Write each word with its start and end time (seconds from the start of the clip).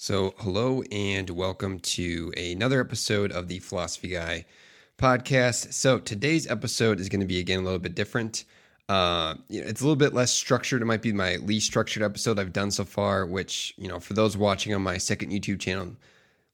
So, 0.00 0.32
hello 0.38 0.82
and 0.92 1.28
welcome 1.28 1.80
to 1.80 2.32
another 2.36 2.80
episode 2.80 3.32
of 3.32 3.48
the 3.48 3.58
Philosophy 3.58 4.10
Guy 4.10 4.44
podcast. 4.96 5.72
So, 5.72 5.98
today's 5.98 6.48
episode 6.48 7.00
is 7.00 7.08
going 7.08 7.18
to 7.18 7.26
be 7.26 7.40
again 7.40 7.58
a 7.58 7.62
little 7.64 7.80
bit 7.80 7.96
different. 7.96 8.44
Uh, 8.88 9.34
you 9.48 9.60
know, 9.60 9.66
it's 9.66 9.80
a 9.80 9.84
little 9.84 9.96
bit 9.96 10.14
less 10.14 10.30
structured. 10.30 10.82
It 10.82 10.84
might 10.84 11.02
be 11.02 11.12
my 11.12 11.34
least 11.38 11.66
structured 11.66 12.04
episode 12.04 12.38
I've 12.38 12.52
done 12.52 12.70
so 12.70 12.84
far, 12.84 13.26
which, 13.26 13.74
you 13.76 13.88
know, 13.88 13.98
for 13.98 14.14
those 14.14 14.36
watching 14.36 14.72
on 14.72 14.82
my 14.82 14.98
second 14.98 15.32
YouTube 15.32 15.58
channel, 15.58 15.96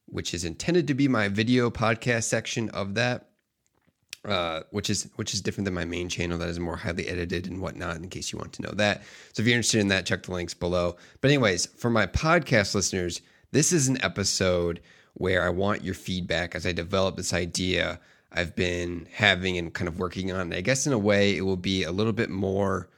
which 0.07 0.33
is 0.33 0.43
intended 0.43 0.87
to 0.87 0.95
be 0.95 1.07
my 1.07 1.27
video 1.27 1.69
podcast 1.69 2.23
section 2.23 2.69
of 2.71 2.95
that, 2.95 3.27
uh, 4.27 4.61
which 4.71 4.89
is 4.89 5.07
which 5.17 5.35
is 5.35 5.41
different 5.41 5.65
than 5.65 5.75
my 5.75 5.85
main 5.85 6.09
channel 6.09 6.39
that 6.39 6.49
is 6.49 6.59
more 6.59 6.77
highly 6.77 7.07
edited 7.07 7.45
and 7.45 7.61
whatnot. 7.61 7.97
In 7.97 8.09
case 8.09 8.31
you 8.31 8.39
want 8.39 8.53
to 8.53 8.63
know 8.63 8.71
that, 8.71 9.03
so 9.33 9.43
if 9.43 9.47
you're 9.47 9.55
interested 9.55 9.81
in 9.81 9.89
that, 9.89 10.07
check 10.07 10.23
the 10.23 10.31
links 10.31 10.55
below. 10.55 10.95
But 11.21 11.29
anyways, 11.29 11.67
for 11.67 11.91
my 11.91 12.07
podcast 12.07 12.73
listeners, 12.73 13.21
this 13.55 13.71
is 13.71 13.87
an 13.87 14.03
episode 14.03 14.81
where 15.13 15.41
I 15.41 15.49
want 15.49 15.83
your 15.83 15.93
feedback 15.93 16.55
as 16.55 16.65
I 16.65 16.73
develop 16.73 17.15
this 17.15 17.33
idea 17.33 18.01
I've 18.29 18.53
been 18.53 19.07
having 19.13 19.57
and 19.57 19.73
kind 19.73 19.87
of 19.87 19.97
working 19.97 20.33
on. 20.33 20.51
I 20.51 20.59
guess 20.59 20.85
in 20.85 20.91
a 20.91 20.97
way, 20.97 21.37
it 21.37 21.41
will 21.41 21.55
be 21.55 21.83
a 21.83 21.91
little 21.93 22.11
bit 22.11 22.29
more. 22.29 22.89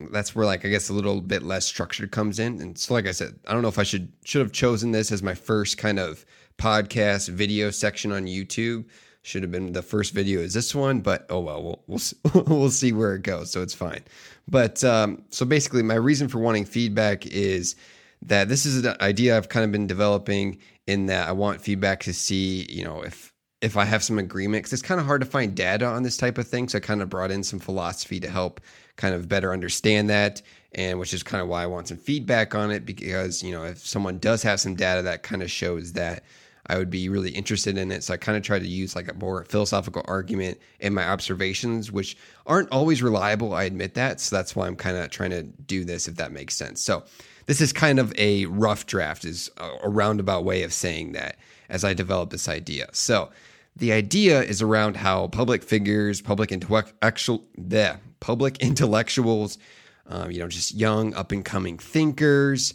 That's 0.00 0.34
where, 0.34 0.46
like, 0.46 0.64
I 0.64 0.70
guess 0.70 0.88
a 0.88 0.94
little 0.94 1.20
bit 1.20 1.42
less 1.42 1.66
structured 1.66 2.10
comes 2.10 2.38
in. 2.38 2.58
And 2.62 2.78
so, 2.78 2.94
like 2.94 3.06
I 3.06 3.10
said, 3.10 3.38
I 3.46 3.52
don't 3.52 3.60
know 3.60 3.68
if 3.68 3.78
I 3.78 3.82
should 3.82 4.10
should 4.24 4.40
have 4.40 4.52
chosen 4.52 4.92
this 4.92 5.12
as 5.12 5.22
my 5.22 5.34
first 5.34 5.76
kind 5.76 5.98
of 5.98 6.24
podcast 6.56 7.28
video 7.28 7.70
section 7.70 8.12
on 8.12 8.24
YouTube. 8.24 8.86
Should 9.20 9.42
have 9.42 9.52
been 9.52 9.72
the 9.72 9.82
first 9.82 10.14
video 10.14 10.40
is 10.40 10.54
this 10.54 10.74
one, 10.74 11.00
but 11.00 11.26
oh 11.28 11.40
well, 11.40 11.62
we'll 11.86 12.00
we'll, 12.32 12.44
we'll 12.46 12.70
see 12.70 12.92
where 12.92 13.14
it 13.14 13.22
goes. 13.22 13.50
So 13.50 13.60
it's 13.60 13.74
fine. 13.74 14.04
But 14.48 14.82
um, 14.84 15.22
so 15.28 15.44
basically, 15.44 15.82
my 15.82 15.94
reason 15.94 16.28
for 16.28 16.38
wanting 16.38 16.64
feedback 16.64 17.26
is 17.26 17.76
that 18.24 18.48
this 18.48 18.66
is 18.66 18.84
an 18.84 18.96
idea 19.00 19.36
I've 19.36 19.48
kind 19.48 19.64
of 19.64 19.72
been 19.72 19.86
developing 19.86 20.58
in 20.86 21.06
that 21.06 21.28
I 21.28 21.32
want 21.32 21.60
feedback 21.60 22.00
to 22.04 22.12
see, 22.12 22.66
you 22.70 22.84
know, 22.84 23.02
if 23.02 23.32
if 23.60 23.78
I 23.78 23.84
have 23.84 24.02
some 24.02 24.18
agreement 24.18 24.62
because 24.62 24.74
it's 24.74 24.82
kind 24.82 25.00
of 25.00 25.06
hard 25.06 25.22
to 25.22 25.26
find 25.26 25.54
data 25.54 25.86
on 25.86 26.02
this 26.02 26.18
type 26.18 26.36
of 26.36 26.46
thing. 26.46 26.68
So 26.68 26.76
I 26.78 26.80
kind 26.80 27.00
of 27.00 27.08
brought 27.08 27.30
in 27.30 27.42
some 27.42 27.58
philosophy 27.58 28.20
to 28.20 28.28
help 28.28 28.60
kind 28.96 29.14
of 29.14 29.26
better 29.26 29.52
understand 29.52 30.10
that, 30.10 30.42
and 30.72 30.98
which 30.98 31.14
is 31.14 31.22
kind 31.22 31.40
of 31.40 31.48
why 31.48 31.62
I 31.62 31.66
want 31.66 31.88
some 31.88 31.96
feedback 31.96 32.54
on 32.54 32.70
it 32.70 32.84
because 32.84 33.42
you 33.42 33.52
know 33.52 33.64
if 33.64 33.78
someone 33.78 34.18
does 34.18 34.42
have 34.42 34.60
some 34.60 34.74
data 34.74 35.02
that 35.02 35.22
kind 35.22 35.42
of 35.42 35.50
shows 35.50 35.92
that. 35.94 36.24
I 36.66 36.78
would 36.78 36.90
be 36.90 37.08
really 37.08 37.30
interested 37.30 37.76
in 37.76 37.92
it. 37.92 38.04
So 38.04 38.14
I 38.14 38.16
kind 38.16 38.36
of 38.36 38.42
try 38.42 38.58
to 38.58 38.66
use 38.66 38.96
like 38.96 39.10
a 39.10 39.14
more 39.14 39.44
philosophical 39.44 40.02
argument 40.06 40.58
in 40.80 40.94
my 40.94 41.06
observations, 41.06 41.92
which 41.92 42.16
aren't 42.46 42.70
always 42.70 43.02
reliable. 43.02 43.52
I 43.54 43.64
admit 43.64 43.94
that. 43.94 44.20
So 44.20 44.36
that's 44.36 44.56
why 44.56 44.66
I'm 44.66 44.76
kind 44.76 44.96
of 44.96 45.10
trying 45.10 45.30
to 45.30 45.42
do 45.42 45.84
this, 45.84 46.08
if 46.08 46.16
that 46.16 46.32
makes 46.32 46.54
sense. 46.54 46.82
So 46.82 47.04
this 47.46 47.60
is 47.60 47.72
kind 47.72 47.98
of 47.98 48.14
a 48.16 48.46
rough 48.46 48.86
draft, 48.86 49.24
is 49.24 49.50
a 49.58 49.88
roundabout 49.88 50.44
way 50.44 50.62
of 50.62 50.72
saying 50.72 51.12
that 51.12 51.36
as 51.68 51.84
I 51.84 51.92
develop 51.92 52.30
this 52.30 52.48
idea. 52.48 52.88
So 52.92 53.30
the 53.76 53.92
idea 53.92 54.42
is 54.42 54.62
around 54.62 54.96
how 54.96 55.28
public 55.28 55.62
figures, 55.62 56.20
public 56.20 56.52
intellectual, 56.52 57.44
the 57.58 57.98
public 58.20 58.58
intellectuals, 58.60 59.58
um, 60.06 60.30
you 60.30 60.38
know, 60.38 60.48
just 60.48 60.74
young 60.74 61.14
up 61.14 61.32
and 61.32 61.44
coming 61.44 61.78
thinkers, 61.78 62.74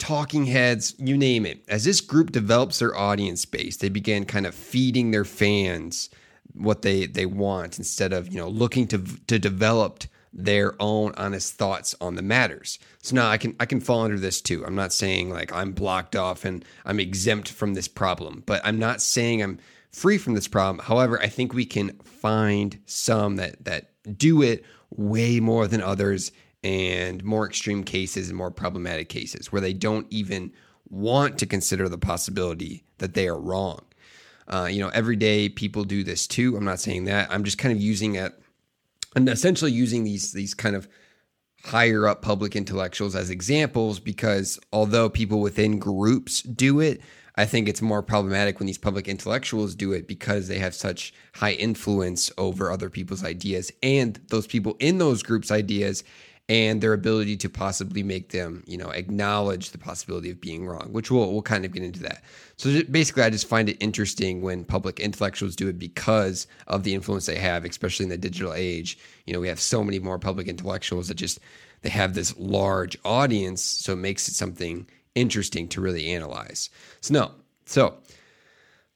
talking 0.00 0.46
heads, 0.46 0.94
you 0.98 1.16
name 1.16 1.46
it. 1.46 1.62
As 1.68 1.84
this 1.84 2.00
group 2.00 2.32
develops 2.32 2.80
their 2.80 2.96
audience 2.96 3.44
base, 3.44 3.76
they 3.76 3.88
begin 3.88 4.24
kind 4.24 4.46
of 4.46 4.54
feeding 4.54 5.12
their 5.12 5.24
fans 5.24 6.10
what 6.54 6.82
they 6.82 7.06
they 7.06 7.26
want 7.26 7.78
instead 7.78 8.12
of 8.12 8.26
you 8.26 8.36
know 8.36 8.48
looking 8.48 8.88
to 8.88 8.98
to 9.28 9.38
develop 9.38 10.02
their 10.32 10.80
own 10.80 11.12
honest 11.16 11.54
thoughts 11.54 11.94
on 12.00 12.14
the 12.14 12.22
matters. 12.22 12.78
So 13.02 13.14
now 13.14 13.28
I 13.28 13.38
can 13.38 13.54
I 13.60 13.66
can 13.66 13.80
fall 13.80 14.02
under 14.02 14.18
this 14.18 14.40
too. 14.40 14.64
I'm 14.64 14.74
not 14.74 14.92
saying 14.92 15.30
like 15.30 15.52
I'm 15.52 15.72
blocked 15.72 16.16
off 16.16 16.44
and 16.44 16.64
I'm 16.84 16.98
exempt 16.98 17.48
from 17.48 17.74
this 17.74 17.88
problem, 17.88 18.42
but 18.46 18.60
I'm 18.64 18.78
not 18.78 19.00
saying 19.00 19.42
I'm 19.42 19.58
free 19.92 20.18
from 20.18 20.34
this 20.34 20.48
problem. 20.48 20.84
However, 20.84 21.20
I 21.20 21.28
think 21.28 21.52
we 21.52 21.66
can 21.66 21.90
find 22.00 22.80
some 22.86 23.36
that 23.36 23.64
that 23.64 23.90
do 24.18 24.42
it 24.42 24.64
way 24.90 25.40
more 25.40 25.68
than 25.68 25.82
others 25.82 26.32
and 26.62 27.24
more 27.24 27.46
extreme 27.46 27.84
cases 27.84 28.28
and 28.28 28.36
more 28.36 28.50
problematic 28.50 29.08
cases 29.08 29.50
where 29.50 29.60
they 29.60 29.72
don't 29.72 30.06
even 30.10 30.52
want 30.88 31.38
to 31.38 31.46
consider 31.46 31.88
the 31.88 31.98
possibility 31.98 32.84
that 32.98 33.14
they 33.14 33.28
are 33.28 33.40
wrong. 33.40 33.80
Uh, 34.48 34.68
you 34.70 34.80
know, 34.80 34.88
every 34.88 35.16
day 35.16 35.48
people 35.48 35.84
do 35.84 36.02
this 36.02 36.26
too. 36.26 36.56
I'm 36.56 36.64
not 36.64 36.80
saying 36.80 37.04
that. 37.04 37.30
I'm 37.30 37.44
just 37.44 37.58
kind 37.58 37.74
of 37.74 37.80
using 37.80 38.16
it 38.16 38.32
and 39.14 39.28
essentially 39.28 39.72
using 39.72 40.04
these 40.04 40.32
these 40.32 40.54
kind 40.54 40.76
of 40.76 40.88
higher 41.64 42.06
up 42.06 42.22
public 42.22 42.56
intellectuals 42.56 43.14
as 43.14 43.30
examples 43.30 44.00
because 44.00 44.58
although 44.72 45.10
people 45.10 45.40
within 45.40 45.78
groups 45.78 46.42
do 46.42 46.80
it, 46.80 47.00
I 47.36 47.44
think 47.44 47.68
it's 47.68 47.82
more 47.82 48.02
problematic 48.02 48.58
when 48.58 48.66
these 48.66 48.78
public 48.78 49.08
intellectuals 49.08 49.74
do 49.74 49.92
it 49.92 50.08
because 50.08 50.48
they 50.48 50.58
have 50.58 50.74
such 50.74 51.12
high 51.34 51.52
influence 51.52 52.32
over 52.38 52.70
other 52.70 52.90
people's 52.90 53.24
ideas 53.24 53.70
and 53.82 54.20
those 54.28 54.46
people 54.46 54.76
in 54.80 54.98
those 54.98 55.22
groups' 55.22 55.50
ideas 55.50 56.02
and 56.50 56.80
their 56.80 56.92
ability 56.92 57.36
to 57.36 57.48
possibly 57.48 58.02
make 58.02 58.30
them, 58.30 58.64
you 58.66 58.76
know, 58.76 58.90
acknowledge 58.90 59.70
the 59.70 59.78
possibility 59.78 60.32
of 60.32 60.40
being 60.40 60.66
wrong, 60.66 60.88
which 60.90 61.08
we'll, 61.08 61.30
we'll 61.32 61.42
kind 61.42 61.64
of 61.64 61.70
get 61.70 61.84
into 61.84 62.00
that. 62.00 62.24
So 62.56 62.82
basically, 62.90 63.22
I 63.22 63.30
just 63.30 63.46
find 63.46 63.68
it 63.68 63.76
interesting 63.78 64.42
when 64.42 64.64
public 64.64 64.98
intellectuals 64.98 65.54
do 65.54 65.68
it 65.68 65.78
because 65.78 66.48
of 66.66 66.82
the 66.82 66.92
influence 66.92 67.26
they 67.26 67.36
have, 67.36 67.64
especially 67.64 68.02
in 68.02 68.10
the 68.10 68.18
digital 68.18 68.52
age. 68.52 68.98
You 69.26 69.32
know, 69.32 69.38
we 69.38 69.46
have 69.46 69.60
so 69.60 69.84
many 69.84 70.00
more 70.00 70.18
public 70.18 70.48
intellectuals 70.48 71.06
that 71.06 71.14
just 71.14 71.38
they 71.82 71.88
have 71.88 72.14
this 72.14 72.36
large 72.36 72.98
audience, 73.04 73.62
so 73.62 73.92
it 73.92 73.96
makes 73.96 74.26
it 74.26 74.34
something 74.34 74.88
interesting 75.14 75.68
to 75.68 75.80
really 75.80 76.08
analyze. 76.08 76.68
So 77.00 77.14
no, 77.14 77.30
so 77.64 77.94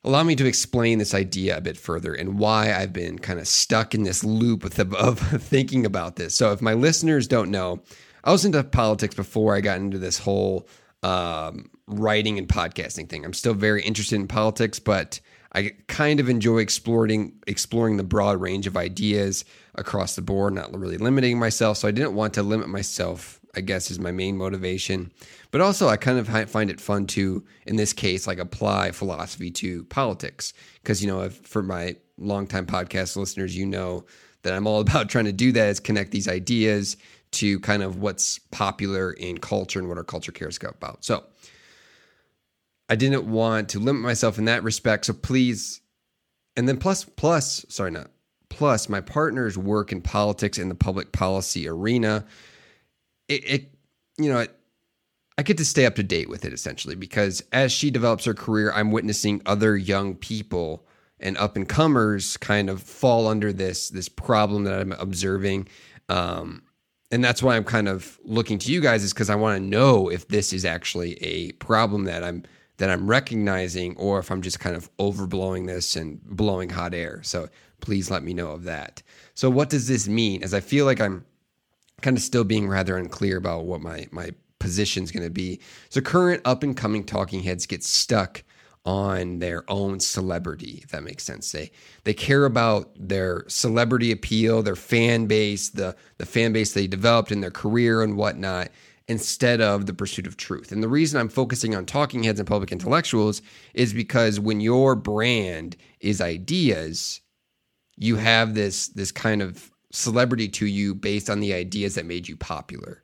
allow 0.04 0.22
me 0.22 0.37
to 0.37 0.47
explain 0.47 0.98
this 0.98 1.15
idea 1.15 1.56
a 1.56 1.60
bit 1.60 1.76
further 1.76 2.15
and 2.15 2.38
why 2.38 2.72
I've 2.72 2.92
been 2.92 3.19
kind 3.19 3.41
of 3.41 3.48
stuck 3.48 3.94
in 3.94 4.03
this 4.03 4.22
loop 4.22 4.65
of, 4.65 4.94
of 4.94 5.19
thinking 5.42 5.87
about 5.87 6.16
this. 6.16 6.34
So, 6.34 6.53
if 6.53 6.60
my 6.60 6.75
listeners 6.75 7.26
don't 7.26 7.50
know, 7.50 7.82
I 8.22 8.32
was 8.32 8.44
into 8.44 8.62
politics 8.62 9.15
before 9.15 9.54
I 9.54 9.60
got 9.60 9.78
into 9.78 9.98
this 9.98 10.19
whole 10.19 10.69
um, 11.03 11.70
writing 11.87 12.38
and 12.38 12.48
podcasting 12.48 13.09
thing. 13.09 13.25
I'm 13.25 13.34
still 13.34 13.54
very 13.54 13.82
interested 13.82 14.16
in 14.16 14.28
politics, 14.28 14.78
but 14.78 15.20
I 15.53 15.72
kind 15.87 16.21
of 16.21 16.28
enjoy 16.28 16.59
exploring 16.59 17.34
exploring 17.47 17.97
the 17.97 18.04
broad 18.04 18.41
range 18.41 18.66
of 18.66 18.76
ideas 18.76 19.44
across 19.75 20.16
the 20.16 20.22
board, 20.22 20.54
not 20.54 20.76
really 20.76 20.98
limiting 20.98 21.38
myself. 21.38 21.78
So 21.78 21.88
I 21.88 21.92
didn't 21.92 22.15
want 22.15 22.34
to 22.34 22.42
limit 22.42 22.69
myself 22.69 23.41
I 23.56 23.60
guess 23.60 23.91
is 23.91 23.98
my 23.98 24.12
main 24.12 24.37
motivation. 24.37 25.12
But 25.50 25.60
also, 25.60 25.88
I 25.88 25.97
kind 25.97 26.19
of 26.19 26.50
find 26.50 26.70
it 26.70 26.81
fun 26.81 27.06
to, 27.09 27.44
in 27.66 27.76
this 27.76 27.92
case, 27.92 28.26
like 28.26 28.38
apply 28.38 28.91
philosophy 28.91 29.50
to 29.53 29.84
politics. 29.84 30.53
Because, 30.82 31.03
you 31.03 31.09
know, 31.09 31.28
for 31.28 31.62
my 31.62 31.97
longtime 32.19 32.66
podcast 32.66 33.16
listeners, 33.16 33.56
you 33.56 33.66
know 33.66 34.04
that 34.42 34.53
I'm 34.53 34.66
all 34.66 34.81
about 34.82 35.09
trying 35.09 35.26
to 35.26 35.32
do 35.32 35.53
that 35.53 35.69
is 35.69 35.81
connect 35.81 36.10
these 36.10 36.28
ideas 36.28 36.97
to 37.32 37.59
kind 37.60 37.82
of 37.82 37.98
what's 37.98 38.38
popular 38.53 39.12
in 39.12 39.38
culture 39.38 39.78
and 39.78 39.88
what 39.88 39.98
our 39.98 40.04
culture 40.04 40.32
cares 40.32 40.59
about. 40.62 41.04
So 41.04 41.25
I 42.88 42.97
didn't 42.97 43.25
want 43.25 43.71
to 43.71 43.81
limit 43.81 44.03
myself 44.03 44.38
in 44.38 44.44
that 44.44 44.62
respect. 44.62 45.06
So 45.06 45.15
please, 45.15 45.81
and 46.56 46.69
then 46.69 46.76
plus, 46.76 47.04
plus, 47.04 47.66
sorry, 47.69 47.91
not 47.91 48.10
plus, 48.50 48.88
my 48.88 49.00
partners 49.00 49.59
work 49.59 49.91
in 49.91 50.00
politics 50.00 50.59
in 50.59 50.69
the 50.69 50.75
public 50.75 51.10
policy 51.10 51.69
arena 51.69 52.25
it, 53.28 53.50
it 53.50 53.74
you 54.18 54.32
know, 54.32 54.40
it, 54.40 54.56
I 55.36 55.42
get 55.42 55.58
to 55.58 55.64
stay 55.64 55.86
up 55.86 55.96
to 55.96 56.02
date 56.02 56.28
with 56.28 56.44
it 56.44 56.52
essentially 56.52 56.94
because 56.94 57.42
as 57.52 57.72
she 57.72 57.90
develops 57.90 58.24
her 58.24 58.34
career, 58.34 58.72
I'm 58.72 58.92
witnessing 58.92 59.42
other 59.46 59.76
young 59.76 60.14
people 60.14 60.86
and 61.18 61.36
up 61.38 61.56
and 61.56 61.68
comers 61.68 62.36
kind 62.36 62.70
of 62.70 62.82
fall 62.82 63.26
under 63.26 63.52
this 63.52 63.88
this 63.88 64.08
problem 64.08 64.64
that 64.64 64.78
I'm 64.78 64.92
observing. 64.92 65.68
Um, 66.08 66.62
and 67.10 67.24
that's 67.24 67.42
why 67.42 67.56
I'm 67.56 67.64
kind 67.64 67.88
of 67.88 68.18
looking 68.24 68.58
to 68.58 68.72
you 68.72 68.80
guys 68.80 69.04
is 69.04 69.12
because 69.12 69.30
I 69.30 69.36
want 69.36 69.56
to 69.56 69.64
know 69.64 70.08
if 70.08 70.28
this 70.28 70.52
is 70.52 70.64
actually 70.64 71.14
a 71.22 71.52
problem 71.52 72.04
that 72.04 72.22
I'm 72.22 72.44
that 72.78 72.91
I'm 72.91 73.09
recognizing 73.09 73.97
or 73.97 74.18
if 74.18 74.30
I'm 74.30 74.42
just 74.42 74.60
kind 74.60 74.74
of 74.77 74.94
overblowing 74.97 75.66
this 75.66 75.97
and 75.97 76.20
blowing 76.22 76.70
hot 76.70 76.92
air. 76.92 77.20
So 77.22 77.48
please 77.80 78.10
let 78.10 78.22
me 78.22 78.34
know 78.34 78.50
of 78.50 78.65
that. 78.65 79.03
So 79.34 79.48
what 79.48 79.70
does 79.70 79.86
this 79.86 80.09
mean? 80.09 80.42
As 80.42 80.54
I 80.54 80.60
feel 80.60 80.84
like 80.84 81.00
I'm 81.00 81.24
kind 82.04 82.16
of 82.16 82.22
still 82.22 82.45
being 82.45 82.68
rather 82.68 82.97
unclear 82.98 83.39
about 83.39 83.65
what 83.65 83.80
my 83.80 84.06
my 84.12 84.30
position 84.59 85.03
is 85.03 85.10
going 85.10 85.24
to 85.24 85.30
be. 85.30 85.60
So 85.89 86.01
current 86.01 86.42
up 86.45 86.62
and 86.62 86.77
coming 86.77 87.04
talking 87.04 87.42
heads 87.42 87.66
get 87.66 87.83
stuck 87.83 88.45
on 88.84 89.39
their 89.39 89.65
own 89.71 89.98
celebrity, 89.98 90.80
if 90.84 90.91
that 90.91 91.03
makes 91.03 91.24
sense. 91.24 91.51
They 91.51 91.71
they 92.04 92.12
care 92.12 92.45
about 92.45 92.91
their 92.97 93.45
celebrity 93.48 94.12
appeal, 94.12 94.62
their 94.62 94.77
fan 94.77 95.27
base, 95.27 95.71
the 95.71 95.97
the 96.18 96.27
fan 96.27 96.53
base 96.53 96.74
they 96.74 96.86
developed 96.86 97.33
in 97.33 97.41
their 97.41 97.51
career 97.51 98.03
and 98.03 98.16
whatnot, 98.16 98.68
instead 99.09 99.62
of 99.62 99.86
the 99.86 99.95
pursuit 99.95 100.27
of 100.27 100.36
truth. 100.36 100.72
And 100.72 100.83
the 100.83 100.89
reason 100.89 101.18
I'm 101.18 101.30
focusing 101.30 101.74
on 101.74 101.86
talking 101.86 102.22
heads 102.22 102.39
and 102.39 102.48
public 102.48 102.71
intellectuals 102.71 103.41
is 103.72 103.95
because 103.95 104.39
when 104.39 104.60
your 104.60 104.95
brand 104.95 105.77
is 106.01 106.21
ideas, 106.21 107.22
you 107.97 108.16
have 108.16 108.54
this 108.54 108.89
this 108.89 109.10
kind 109.10 109.41
of 109.41 109.71
celebrity 109.94 110.48
to 110.48 110.66
you 110.66 110.94
based 110.94 111.30
on 111.30 111.41
the 111.41 111.54
ideas 111.54 111.94
that 111.94 112.06
made 112.06 112.28
you 112.28 112.36
popular. 112.36 113.02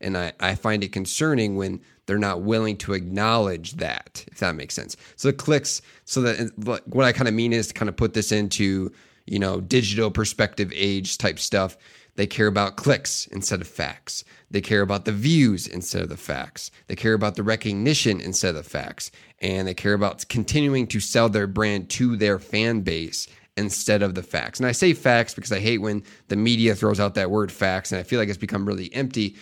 And 0.00 0.16
I, 0.16 0.32
I 0.40 0.54
find 0.54 0.84
it 0.84 0.92
concerning 0.92 1.56
when 1.56 1.80
they're 2.04 2.18
not 2.18 2.42
willing 2.42 2.76
to 2.78 2.92
acknowledge 2.92 3.72
that, 3.76 4.24
if 4.30 4.38
that 4.38 4.54
makes 4.54 4.74
sense. 4.74 4.96
So 5.16 5.28
it 5.28 5.38
clicks 5.38 5.80
so 6.04 6.20
that 6.20 6.52
what 6.86 7.04
I 7.04 7.12
kind 7.12 7.28
of 7.28 7.34
mean 7.34 7.52
is 7.52 7.68
to 7.68 7.74
kind 7.74 7.88
of 7.88 7.96
put 7.96 8.12
this 8.12 8.30
into, 8.30 8.92
you 9.26 9.38
know, 9.38 9.60
digital 9.60 10.10
perspective 10.10 10.70
age 10.74 11.16
type 11.16 11.38
stuff. 11.38 11.76
They 12.16 12.26
care 12.26 12.46
about 12.46 12.76
clicks 12.76 13.26
instead 13.28 13.60
of 13.60 13.68
facts. 13.68 14.24
They 14.50 14.60
care 14.60 14.82
about 14.82 15.04
the 15.06 15.12
views 15.12 15.66
instead 15.66 16.02
of 16.02 16.08
the 16.08 16.16
facts. 16.16 16.70
They 16.86 16.96
care 16.96 17.14
about 17.14 17.34
the 17.34 17.42
recognition 17.42 18.20
instead 18.20 18.50
of 18.50 18.56
the 18.56 18.70
facts. 18.70 19.10
And 19.40 19.66
they 19.66 19.74
care 19.74 19.94
about 19.94 20.26
continuing 20.28 20.86
to 20.88 21.00
sell 21.00 21.28
their 21.28 21.46
brand 21.46 21.90
to 21.90 22.16
their 22.16 22.38
fan 22.38 22.82
base 22.82 23.26
instead 23.56 24.02
of 24.02 24.14
the 24.14 24.22
facts. 24.22 24.58
And 24.58 24.66
I 24.66 24.72
say 24.72 24.92
facts 24.92 25.34
because 25.34 25.52
I 25.52 25.60
hate 25.60 25.78
when 25.78 26.02
the 26.28 26.36
media 26.36 26.74
throws 26.74 27.00
out 27.00 27.14
that 27.14 27.30
word 27.30 27.50
facts 27.50 27.92
and 27.92 27.98
I 27.98 28.02
feel 28.02 28.18
like 28.18 28.28
it's 28.28 28.38
become 28.38 28.66
really 28.66 28.92
empty. 28.94 29.36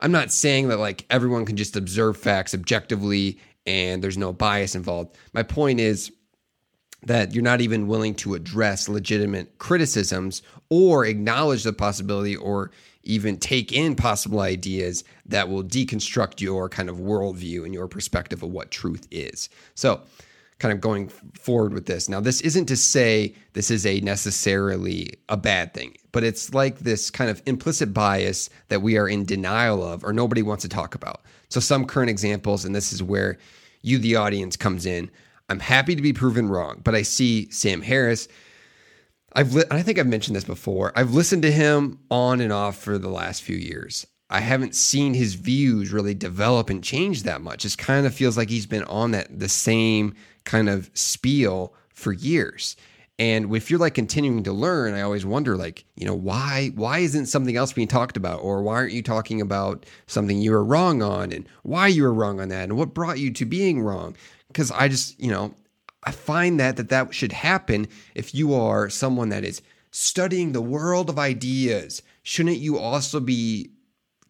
I'm 0.00 0.12
not 0.12 0.32
saying 0.32 0.68
that 0.68 0.78
like 0.78 1.06
everyone 1.10 1.46
can 1.46 1.56
just 1.56 1.76
observe 1.76 2.16
facts 2.16 2.54
objectively 2.54 3.38
and 3.66 4.02
there's 4.02 4.18
no 4.18 4.32
bias 4.32 4.74
involved. 4.74 5.16
My 5.32 5.42
point 5.42 5.80
is 5.80 6.10
that 7.04 7.32
you're 7.32 7.44
not 7.44 7.60
even 7.60 7.86
willing 7.86 8.14
to 8.14 8.34
address 8.34 8.88
legitimate 8.88 9.58
criticisms 9.58 10.42
or 10.68 11.04
acknowledge 11.04 11.62
the 11.62 11.72
possibility 11.72 12.36
or 12.36 12.70
even 13.02 13.38
take 13.38 13.72
in 13.72 13.94
possible 13.94 14.40
ideas 14.40 15.04
that 15.26 15.48
will 15.48 15.64
deconstruct 15.64 16.40
your 16.40 16.68
kind 16.68 16.90
of 16.90 16.96
worldview 16.96 17.64
and 17.64 17.72
your 17.72 17.88
perspective 17.88 18.42
of 18.42 18.50
what 18.50 18.70
truth 18.70 19.06
is. 19.10 19.48
So, 19.74 20.02
kind 20.60 20.72
of 20.72 20.80
going 20.80 21.08
forward 21.08 21.72
with 21.72 21.86
this. 21.86 22.08
Now, 22.08 22.20
this 22.20 22.42
isn't 22.42 22.66
to 22.66 22.76
say 22.76 23.34
this 23.54 23.70
is 23.70 23.84
a 23.86 24.00
necessarily 24.00 25.14
a 25.28 25.36
bad 25.36 25.74
thing, 25.74 25.96
but 26.12 26.22
it's 26.22 26.54
like 26.54 26.80
this 26.80 27.10
kind 27.10 27.30
of 27.30 27.42
implicit 27.46 27.92
bias 27.92 28.50
that 28.68 28.82
we 28.82 28.96
are 28.96 29.08
in 29.08 29.24
denial 29.24 29.82
of 29.82 30.04
or 30.04 30.12
nobody 30.12 30.42
wants 30.42 30.62
to 30.62 30.68
talk 30.68 30.94
about. 30.94 31.22
So, 31.48 31.58
some 31.58 31.86
current 31.86 32.10
examples, 32.10 32.64
and 32.64 32.74
this 32.74 32.92
is 32.92 33.02
where 33.02 33.38
you, 33.82 33.98
the 33.98 34.16
audience, 34.16 34.56
comes 34.56 34.86
in. 34.86 35.10
I'm 35.48 35.60
happy 35.60 35.96
to 35.96 36.02
be 36.02 36.12
proven 36.12 36.48
wrong, 36.48 36.80
but 36.84 36.94
I 36.94 37.02
see 37.02 37.50
Sam 37.50 37.80
Harris. 37.80 38.28
I've 39.32 39.54
li- 39.54 39.64
I 39.70 39.82
think 39.82 39.98
I've 39.98 40.06
mentioned 40.06 40.36
this 40.36 40.44
before. 40.44 40.92
I've 40.94 41.14
listened 41.14 41.42
to 41.42 41.50
him 41.50 41.98
on 42.10 42.40
and 42.40 42.52
off 42.52 42.76
for 42.76 42.98
the 42.98 43.08
last 43.08 43.42
few 43.42 43.56
years. 43.56 44.06
I 44.28 44.40
haven't 44.40 44.76
seen 44.76 45.14
his 45.14 45.34
views 45.34 45.92
really 45.92 46.14
develop 46.14 46.70
and 46.70 46.84
change 46.84 47.24
that 47.24 47.40
much. 47.40 47.64
It 47.64 47.76
kind 47.78 48.06
of 48.06 48.14
feels 48.14 48.36
like 48.36 48.48
he's 48.48 48.66
been 48.66 48.84
on 48.84 49.10
that 49.10 49.40
the 49.40 49.48
same 49.48 50.14
kind 50.44 50.68
of 50.68 50.90
spiel 50.94 51.74
for 51.88 52.12
years. 52.12 52.76
And 53.18 53.54
if 53.54 53.70
you're 53.70 53.78
like 53.78 53.94
continuing 53.94 54.44
to 54.44 54.52
learn, 54.52 54.94
I 54.94 55.02
always 55.02 55.26
wonder 55.26 55.54
like, 55.56 55.84
you 55.94 56.06
know, 56.06 56.14
why 56.14 56.72
why 56.74 57.00
isn't 57.00 57.26
something 57.26 57.54
else 57.54 57.72
being 57.72 57.88
talked 57.88 58.16
about 58.16 58.40
or 58.40 58.62
why 58.62 58.74
aren't 58.76 58.92
you 58.92 59.02
talking 59.02 59.42
about 59.42 59.84
something 60.06 60.40
you 60.40 60.52
were 60.52 60.64
wrong 60.64 61.02
on 61.02 61.30
and 61.30 61.46
why 61.62 61.88
you 61.88 62.02
were 62.02 62.14
wrong 62.14 62.40
on 62.40 62.48
that 62.48 62.64
and 62.64 62.78
what 62.78 62.94
brought 62.94 63.18
you 63.18 63.30
to 63.30 63.44
being 63.44 63.82
wrong? 63.82 64.16
because 64.52 64.70
I 64.70 64.88
just, 64.88 65.18
you 65.20 65.30
know, 65.30 65.54
I 66.04 66.12
find 66.12 66.58
that 66.60 66.76
that 66.76 66.88
that 66.88 67.14
should 67.14 67.32
happen 67.32 67.86
if 68.14 68.34
you 68.34 68.54
are 68.54 68.90
someone 68.90 69.28
that 69.28 69.44
is 69.44 69.62
studying 69.90 70.52
the 70.52 70.62
world 70.62 71.08
of 71.08 71.18
ideas. 71.18 72.02
Shouldn't 72.22 72.58
you 72.58 72.78
also 72.78 73.20
be 73.20 73.70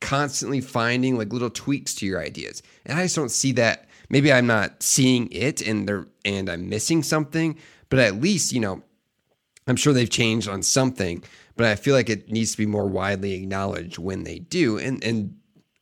constantly 0.01 0.61
finding 0.61 1.17
like 1.17 1.33
little 1.33 1.51
tweaks 1.51 1.95
to 1.97 2.07
your 2.07 2.21
ideas? 2.21 2.63
And 2.85 2.99
I 2.99 3.05
just 3.05 3.17
don't 3.17 3.31
see 3.31 3.53
that. 3.53 3.87
Maybe 4.11 4.33
I'm 4.33 4.47
not 4.47 4.83
seeing 4.83 5.29
it 5.33 5.67
and 5.67 5.89
they 5.89 6.01
and 6.25 6.51
I'm 6.51 6.69
missing 6.69 7.03
something, 7.03 7.57
but 7.89 7.99
at 7.99 8.21
least, 8.21 8.53
you 8.53 8.61
know, 8.61 8.83
I'm 9.67 9.77
sure 9.77 9.93
they've 9.93 10.11
changed 10.11 10.49
on 10.49 10.63
something, 10.63 11.23
but 11.57 11.67
I 11.67 11.77
feel 11.77 11.95
like 11.95 12.11
it 12.11 12.31
needs 12.31 12.53
to 12.53 12.59
be 12.59 12.67
more 12.67 12.87
widely 12.87 13.33
acknowledged 13.35 13.99
when 13.99 14.25
they 14.25 14.41
do. 14.41 14.79
And 14.79 15.03
and 15.05 15.37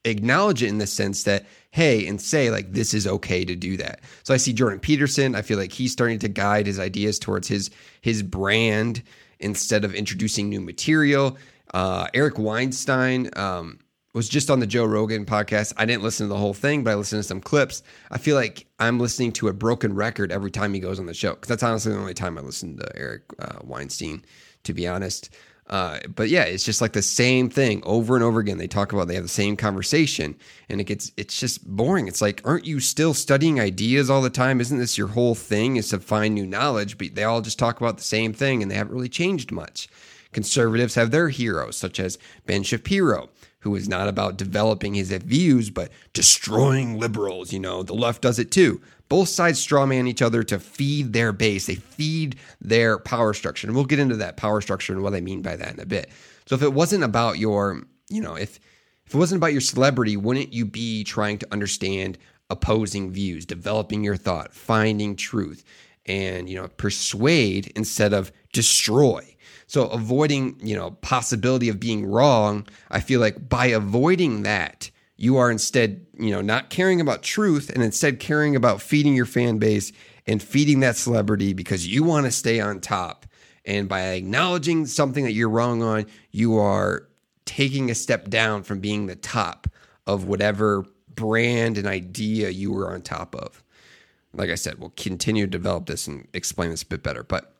acknowledge 0.05 0.63
it 0.63 0.69
in 0.69 0.79
the 0.79 0.87
sense 0.87 1.25
that 1.25 1.45
hey 1.71 2.07
and 2.07 2.21
say 2.21 2.51
like 2.51 2.73
this 2.73 2.95
is 2.95 3.07
okay 3.07 3.45
to 3.45 3.55
do 3.55 3.77
that 3.77 4.01
so 4.23 4.33
i 4.33 4.37
see 4.37 4.53
jordan 4.53 4.79
peterson 4.79 5.35
i 5.35 5.43
feel 5.43 5.59
like 5.59 5.73
he's 5.73 5.93
starting 5.93 6.19
to 6.19 6.29
guide 6.29 6.67
his 6.67 6.79
ideas 6.79 7.19
towards 7.19 7.49
his 7.49 7.71
his 8.01 8.23
brand 8.23 9.03
instead 9.41 9.85
of 9.85 9.95
introducing 9.95 10.49
new 10.49 10.61
material 10.61 11.37
uh, 11.75 12.07
eric 12.15 12.39
weinstein 12.39 13.29
um, 13.37 13.79
was 14.15 14.29
just 14.29 14.51
on 14.51 14.61
the 14.61 14.67
joe 14.67 14.85
rogan 14.85 15.25
podcast 15.25 15.73
i 15.77 15.85
didn't 15.85 16.03
listen 16.03 16.27
to 16.27 16.29
the 16.29 16.39
whole 16.39 16.55
thing 16.55 16.83
but 16.83 16.91
i 16.91 16.95
listened 16.95 17.23
to 17.23 17.29
some 17.29 17.41
clips 17.41 17.83
i 18.11 18.19
feel 18.19 18.37
like 18.37 18.67
i'm 18.79 18.99
listening 18.99 19.33
to 19.33 19.49
a 19.49 19.53
broken 19.53 19.95
record 19.95 20.33
every 20.33 20.51
time 20.51 20.75
he 20.75 20.81
goes 20.81 20.99
on 20.99 21.07
the 21.07 21.15
show 21.15 21.35
because 21.35 21.49
that's 21.49 21.63
honestly 21.63 21.93
the 21.93 21.99
only 21.99 22.15
time 22.15 22.39
i 22.39 22.41
listen 22.41 22.77
to 22.77 22.89
eric 22.97 23.23
uh, 23.39 23.59
weinstein 23.63 24.25
to 24.65 24.73
be 24.73 24.87
honest 24.87 25.31
uh, 25.69 25.99
but 26.15 26.31
yeah, 26.31 26.45
it's 26.45 26.65
just 26.65 26.81
like 26.81 26.93
the 26.93 27.03
same 27.03 27.51
thing 27.51 27.83
over 27.85 28.15
and 28.15 28.25
over 28.25 28.41
again. 28.41 28.57
They 28.57 28.67
talk 28.67 28.93
about 28.93 29.07
they 29.07 29.15
have 29.15 29.25
the 29.25 29.29
same 29.29 29.55
conversation, 29.55 30.35
and 30.69 30.81
it 30.81 30.85
gets 30.85 31.13
it's 31.17 31.39
just 31.39 31.67
boring. 31.67 32.09
It's 32.09 32.23
like, 32.23 32.41
aren't 32.45 32.65
you 32.65 32.81
still 32.81 33.13
studying 33.13 33.61
ideas 33.61 34.09
all 34.09 34.23
the 34.23 34.31
time? 34.31 34.61
Isn't 34.61 34.79
this 34.79 34.97
your 34.97 35.09
whole 35.09 35.35
thing? 35.35 35.77
Is 35.77 35.91
to 35.91 36.01
find 36.01 36.35
new 36.35 36.47
knowledge? 36.47 36.97
But 36.97 37.15
they 37.15 37.25
all 37.25 37.43
just 37.43 37.59
talk 37.59 37.81
about 37.81 37.99
the 37.99 38.03
same 38.03 38.33
thing, 38.33 38.63
and 38.63 38.71
they 38.71 38.77
haven't 38.77 38.95
really 38.95 39.11
changed 39.11 39.53
much. 39.53 39.89
Conservatives 40.33 40.95
have 40.95 41.11
their 41.11 41.29
heroes, 41.29 41.77
such 41.77 42.01
as 42.01 42.19
Ben 42.47 42.63
Shapiro, 42.63 43.29
who 43.61 43.75
is 43.75 43.89
not 43.89 44.09
about 44.09 44.37
developing 44.37 44.95
his 44.95 45.11
views, 45.11 45.71
but 45.71 45.91
destroying 46.13 46.99
liberals. 46.99 47.53
You 47.53 47.61
know, 47.61 47.83
the 47.83 47.95
left 47.95 48.23
does 48.23 48.39
it 48.39 48.51
too. 48.51 48.81
Both 49.09 49.29
sides 49.29 49.65
strawman 49.65 50.07
each 50.07 50.23
other 50.23 50.43
to 50.45 50.59
feed 50.59 51.13
their 51.13 51.33
base. 51.33 51.67
They 51.67 51.77
feed 51.77 52.37
their 52.61 52.99
power 52.99 53.33
structure. 53.33 53.67
And 53.67 53.75
we'll 53.75 53.87
get 53.87 53.99
into 53.99 54.17
that 54.17 54.37
power 54.37 54.61
structure 54.61 54.93
and 54.93 55.03
what 55.03 55.15
I 55.15 55.21
mean 55.21 55.43
by 55.43 55.57
that 55.57 55.75
in 55.75 55.81
a 55.81 55.87
bit. 55.87 56.11
So 56.47 56.55
if 56.55 56.63
it 56.63 56.73
wasn't 56.73 57.05
about 57.05 57.39
your, 57.39 57.83
you 58.09 58.21
know, 58.21 58.35
if 58.35 58.61
if 59.07 59.15
it 59.15 59.19
wasn't 59.19 59.39
about 59.39 59.53
your 59.53 59.63
celebrity, 59.63 60.19
wouldn't 60.19 60.53
you 60.53 60.67
be 60.67 61.03
trying 61.03 61.39
to 61.39 61.49
understand 61.51 62.19
opposing 62.51 63.11
views, 63.11 63.47
developing 63.47 64.05
your 64.05 64.17
thought, 64.17 64.53
finding 64.53 65.17
truth, 65.17 65.65
and 66.05 66.47
you 66.49 66.57
know, 66.57 66.69
persuade 66.69 67.73
instead 67.75 68.13
of 68.13 68.31
destroy? 68.53 69.35
So 69.69 69.87
avoiding, 69.89 70.59
you 70.61 70.75
know, 70.75 70.93
possibility 71.03 71.69
of 71.69 71.79
being 71.79 72.07
wrong, 72.07 72.67
I 72.91 73.01
feel 73.01 73.21
like 73.21 73.49
by 73.49 73.67
avoiding 73.67 74.43
that, 74.43 74.91
you 75.17 75.37
are 75.37 75.51
instead, 75.51 76.07
you 76.19 76.31
know, 76.31 76.41
not 76.41 76.71
caring 76.71 77.01
about 77.01 77.23
truth 77.23 77.71
and 77.71 77.83
instead 77.83 78.19
caring 78.19 78.57
about 78.57 78.81
feeding 78.81 79.15
your 79.15 79.27
fan 79.27 79.59
base 79.59 79.93
and 80.27 80.43
feeding 80.43 80.81
that 80.81 80.97
celebrity 80.97 81.53
because 81.53 81.87
you 81.87 82.03
want 82.03 82.25
to 82.25 82.33
stay 82.33 82.61
on 82.61 82.81
top. 82.81 83.27
And 83.65 83.89
by 83.89 84.01
acknowledging 84.01 84.87
something 84.87 85.25
that 85.25 85.33
you're 85.33 85.51
wrong 85.51 85.83
on, 85.83 86.07
you 86.31 86.57
are 86.57 87.07
taking 87.45 87.91
a 87.91 87.95
step 87.95 88.29
down 88.29 88.63
from 88.63 88.81
being 88.81 89.07
the 89.07 89.17
top 89.17 89.69
of 90.07 90.25
whatever 90.25 90.87
brand 91.15 91.77
and 91.77 91.87
idea 91.87 92.49
you 92.49 92.73
were 92.73 92.91
on 92.91 93.03
top 93.03 93.35
of. 93.35 93.63
Like 94.33 94.49
I 94.49 94.55
said, 94.55 94.79
we'll 94.79 94.95
continue 94.97 95.45
to 95.45 95.51
develop 95.51 95.87
this 95.87 96.07
and 96.07 96.27
explain 96.33 96.71
this 96.71 96.83
a 96.83 96.87
bit 96.87 97.03
better. 97.03 97.23
But 97.23 97.53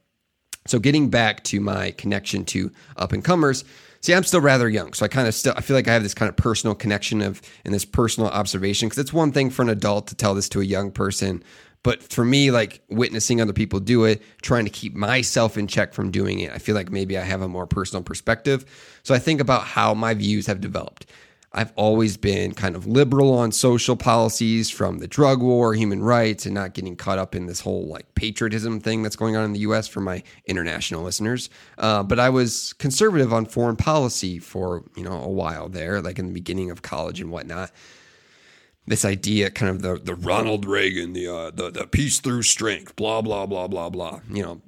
so 0.69 0.79
getting 0.79 1.11
back 1.11 1.45
to 1.45 1.61
my 1.61 1.93
connection 1.93 2.45
to 2.47 2.71
up 2.97 3.13
and 3.13 3.25
comers, 3.25 3.65
See, 4.01 4.15
I'm 4.15 4.23
still 4.23 4.41
rather 4.41 4.69
young, 4.69 4.93
so 4.93 5.05
I 5.05 5.09
kind 5.09 5.27
of 5.27 5.35
still 5.35 5.55
I 5.57 5.61
feel 5.61 5.75
like 5.75 5.89
I 5.89 5.93
have 5.93 6.05
this 6.05 6.15
kind 6.15 6.29
of 6.29 6.37
personal 6.37 6.77
connection 6.77 7.21
of 7.21 7.43
and 7.65 7.75
this 7.75 7.85
personal 7.85 8.31
observation 8.31 8.87
because 8.87 8.99
it's 8.99 9.13
one 9.13 9.33
thing 9.33 9.51
for 9.51 9.63
an 9.63 9.69
adult 9.69 10.07
to 10.09 10.15
tell 10.15 10.35
this 10.35 10.49
to 10.51 10.61
a 10.61 10.65
young 10.65 10.93
person, 10.93 11.43
but 11.83 12.03
for 12.03 12.25
me, 12.25 12.51
like 12.51 12.81
witnessing 12.89 13.41
other 13.41 13.53
people 13.53 13.81
do 13.81 14.05
it, 14.05 14.23
trying 14.43 14.65
to 14.65 14.71
keep 14.71 14.95
myself 14.95 15.57
in 15.57 15.67
check 15.67 15.95
from 15.95 16.11
doing 16.11 16.41
it, 16.41 16.53
I 16.53 16.59
feel 16.59 16.75
like 16.75 16.91
maybe 16.91 17.19
I 17.19 17.23
have 17.23 17.43
a 17.43 17.49
more 17.49 17.67
personal 17.67 18.03
perspective. 18.03 18.65
So 19.03 19.15
I 19.15 19.19
think 19.19 19.41
about 19.41 19.63
how 19.63 19.95
my 19.95 20.15
views 20.15 20.47
have 20.47 20.61
developed. 20.61 21.07
I've 21.53 21.73
always 21.77 22.19
been 22.19 22.53
kind 22.53 22.77
of 22.77 22.87
liberal 22.87 23.33
on 23.33 23.53
social 23.53 23.97
policies 23.97 24.69
from 24.69 24.99
the 24.99 25.09
drug 25.09 25.41
war, 25.41 25.73
human 25.73 26.03
rights, 26.03 26.45
and 26.45 26.55
not 26.55 26.75
getting 26.75 26.95
caught 26.95 27.19
up 27.19 27.35
in 27.35 27.47
this 27.47 27.61
whole 27.61 27.87
like 27.87 28.15
patriotism 28.15 28.81
thing 28.81 29.03
that's 29.03 29.17
going 29.17 29.35
on 29.35 29.45
in 29.45 29.53
the 29.55 29.61
US 29.61 29.89
for 29.89 30.01
my 30.01 30.23
international 30.45 31.03
listeners. 31.03 31.49
Uh, 31.79 32.03
but 32.03 32.21
I 32.21 32.29
was 32.29 32.75
conservative 32.75 33.33
on 33.33 33.47
foreign 33.47 33.77
policy 33.77 34.39
for, 34.39 34.85
you 34.95 35.03
know, 35.03 35.23
a 35.23 35.29
while 35.29 35.71
there, 35.71 36.03
like 36.03 36.19
in 36.19 36.27
the 36.27 36.35
beginning 36.35 36.71
of 36.71 36.83
college 36.83 37.21
and 37.21 37.31
whatnot. 37.31 37.71
This 38.87 39.05
idea, 39.05 39.51
kind 39.51 39.71
of 39.71 39.83
the, 39.83 39.97
the 39.97 40.15
Ronald 40.15 40.65
Reagan, 40.67 41.13
the, 41.13 41.29
uh, 41.29 41.51
the, 41.51 41.71
the 41.71 41.87
peace 41.87 42.21
through 42.21 42.43
strength, 42.43 42.95
blah, 42.97 43.23
blah, 43.23 43.47
blah, 43.47 43.69
blah, 43.69 43.91
blah, 43.91 44.21
you 44.31 44.43
know, 44.43 44.63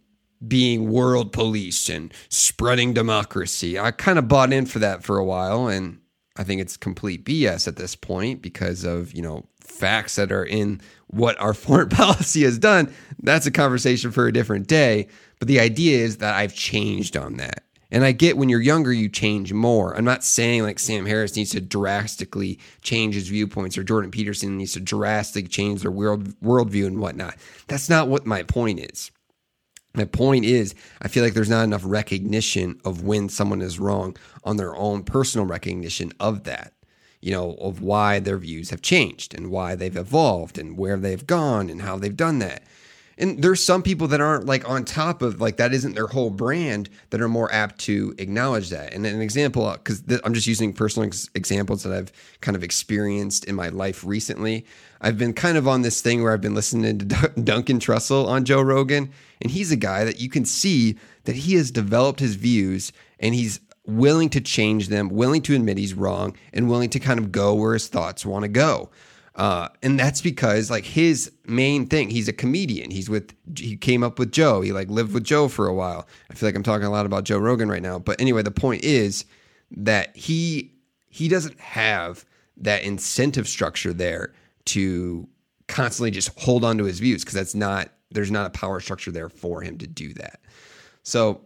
being 0.46 0.90
world 0.90 1.32
police 1.32 1.88
and 1.90 2.12
spreading 2.30 2.94
democracy. 2.94 3.78
I 3.78 3.90
kind 3.90 4.18
of 4.18 4.28
bought 4.28 4.52
in 4.52 4.66
for 4.66 4.78
that 4.78 5.04
for 5.04 5.18
a 5.18 5.24
while 5.24 5.68
and 5.68 5.99
I 6.40 6.42
think 6.42 6.62
it's 6.62 6.78
complete 6.78 7.26
BS 7.26 7.68
at 7.68 7.76
this 7.76 7.94
point 7.94 8.40
because 8.40 8.82
of, 8.82 9.12
you 9.12 9.20
know, 9.20 9.44
facts 9.60 10.16
that 10.16 10.32
are 10.32 10.44
in 10.44 10.80
what 11.08 11.38
our 11.38 11.52
foreign 11.66 11.90
policy 11.90 12.44
has 12.44 12.58
done. 12.58 12.90
That's 13.22 13.44
a 13.44 13.50
conversation 13.50 14.10
for 14.10 14.26
a 14.26 14.32
different 14.32 14.66
day. 14.66 15.08
But 15.38 15.48
the 15.48 15.60
idea 15.60 15.98
is 15.98 16.16
that 16.16 16.34
I've 16.34 16.54
changed 16.54 17.14
on 17.14 17.36
that. 17.36 17.64
And 17.90 18.04
I 18.04 18.12
get 18.12 18.38
when 18.38 18.48
you're 18.48 18.60
younger, 18.62 18.90
you 18.90 19.10
change 19.10 19.52
more. 19.52 19.94
I'm 19.94 20.04
not 20.04 20.24
saying 20.24 20.62
like 20.62 20.78
Sam 20.78 21.04
Harris 21.04 21.36
needs 21.36 21.50
to 21.50 21.60
drastically 21.60 22.58
change 22.80 23.16
his 23.16 23.28
viewpoints 23.28 23.76
or 23.76 23.84
Jordan 23.84 24.10
Peterson 24.10 24.56
needs 24.56 24.72
to 24.72 24.80
drastically 24.80 25.48
change 25.48 25.82
their 25.82 25.90
world 25.90 26.28
worldview 26.40 26.86
and 26.86 27.00
whatnot. 27.00 27.36
That's 27.66 27.90
not 27.90 28.08
what 28.08 28.24
my 28.24 28.44
point 28.44 28.80
is. 28.80 29.10
My 29.94 30.04
point 30.04 30.44
is, 30.44 30.74
I 31.02 31.08
feel 31.08 31.24
like 31.24 31.34
there's 31.34 31.50
not 31.50 31.64
enough 31.64 31.82
recognition 31.84 32.80
of 32.84 33.02
when 33.02 33.28
someone 33.28 33.60
is 33.60 33.78
wrong 33.80 34.16
on 34.44 34.56
their 34.56 34.74
own 34.76 35.02
personal 35.02 35.46
recognition 35.46 36.12
of 36.20 36.44
that. 36.44 36.72
you 37.22 37.32
know, 37.32 37.52
of 37.60 37.82
why 37.82 38.18
their 38.18 38.38
views 38.38 38.70
have 38.70 38.80
changed 38.82 39.34
and 39.34 39.50
why 39.50 39.74
they've 39.74 39.96
evolved 39.96 40.58
and 40.58 40.78
where 40.78 40.96
they've 40.96 41.26
gone 41.26 41.68
and 41.68 41.82
how 41.82 41.96
they've 41.98 42.16
done 42.16 42.38
that. 42.38 42.62
And 43.20 43.42
there's 43.42 43.62
some 43.62 43.82
people 43.82 44.08
that 44.08 44.20
aren't 44.22 44.46
like 44.46 44.66
on 44.66 44.84
top 44.86 45.20
of 45.20 45.42
like 45.42 45.58
that 45.58 45.74
isn't 45.74 45.94
their 45.94 46.06
whole 46.06 46.30
brand 46.30 46.88
that 47.10 47.20
are 47.20 47.28
more 47.28 47.52
apt 47.52 47.78
to 47.80 48.14
acknowledge 48.16 48.70
that. 48.70 48.94
And 48.94 49.06
an 49.06 49.20
example, 49.20 49.66
uh, 49.66 49.76
because 49.76 50.00
th- 50.00 50.22
I'm 50.24 50.32
just 50.32 50.46
using 50.46 50.72
personal 50.72 51.06
ex- 51.06 51.28
examples 51.34 51.82
that 51.82 51.92
I've 51.92 52.10
kind 52.40 52.56
of 52.56 52.64
experienced 52.64 53.44
in 53.44 53.54
my 53.54 53.68
life 53.68 54.04
recently. 54.04 54.64
I've 55.02 55.18
been 55.18 55.34
kind 55.34 55.58
of 55.58 55.68
on 55.68 55.82
this 55.82 56.00
thing 56.00 56.22
where 56.22 56.32
I've 56.32 56.40
been 56.40 56.54
listening 56.54 56.98
to 56.98 57.04
D- 57.04 57.42
Duncan 57.44 57.78
Trussell 57.78 58.26
on 58.26 58.46
Joe 58.46 58.62
Rogan, 58.62 59.12
and 59.42 59.50
he's 59.50 59.70
a 59.70 59.76
guy 59.76 60.04
that 60.04 60.18
you 60.18 60.30
can 60.30 60.46
see 60.46 60.96
that 61.24 61.36
he 61.36 61.56
has 61.56 61.70
developed 61.70 62.20
his 62.20 62.36
views 62.36 62.90
and 63.18 63.34
he's 63.34 63.60
willing 63.86 64.30
to 64.30 64.40
change 64.40 64.88
them, 64.88 65.10
willing 65.10 65.42
to 65.42 65.54
admit 65.54 65.76
he's 65.76 65.94
wrong, 65.94 66.34
and 66.54 66.70
willing 66.70 66.88
to 66.90 66.98
kind 66.98 67.18
of 67.18 67.32
go 67.32 67.54
where 67.54 67.74
his 67.74 67.88
thoughts 67.88 68.24
want 68.24 68.44
to 68.44 68.48
go. 68.48 68.88
Uh, 69.36 69.68
and 69.82 69.98
that's 69.98 70.20
because 70.20 70.70
like 70.70 70.84
his 70.84 71.30
main 71.46 71.86
thing, 71.86 72.10
he's 72.10 72.28
a 72.28 72.32
comedian. 72.32 72.90
He's 72.90 73.08
with 73.08 73.34
he 73.56 73.76
came 73.76 74.02
up 74.02 74.18
with 74.18 74.32
Joe. 74.32 74.60
He 74.60 74.72
like 74.72 74.88
lived 74.90 75.14
with 75.14 75.24
Joe 75.24 75.48
for 75.48 75.66
a 75.66 75.74
while. 75.74 76.06
I 76.30 76.34
feel 76.34 76.48
like 76.48 76.56
I'm 76.56 76.62
talking 76.62 76.86
a 76.86 76.90
lot 76.90 77.06
about 77.06 77.24
Joe 77.24 77.38
Rogan 77.38 77.68
right 77.68 77.82
now. 77.82 77.98
But 77.98 78.20
anyway, 78.20 78.42
the 78.42 78.50
point 78.50 78.84
is 78.84 79.24
that 79.70 80.16
he 80.16 80.72
he 81.08 81.28
doesn't 81.28 81.58
have 81.60 82.24
that 82.56 82.82
incentive 82.82 83.48
structure 83.48 83.92
there 83.92 84.32
to 84.66 85.28
constantly 85.68 86.10
just 86.10 86.38
hold 86.38 86.64
on 86.64 86.76
to 86.78 86.84
his 86.84 86.98
views 86.98 87.22
because 87.22 87.34
that's 87.34 87.54
not 87.54 87.90
there's 88.10 88.30
not 88.30 88.46
a 88.46 88.50
power 88.50 88.80
structure 88.80 89.12
there 89.12 89.28
for 89.28 89.62
him 89.62 89.78
to 89.78 89.86
do 89.86 90.12
that. 90.14 90.40
So 91.02 91.40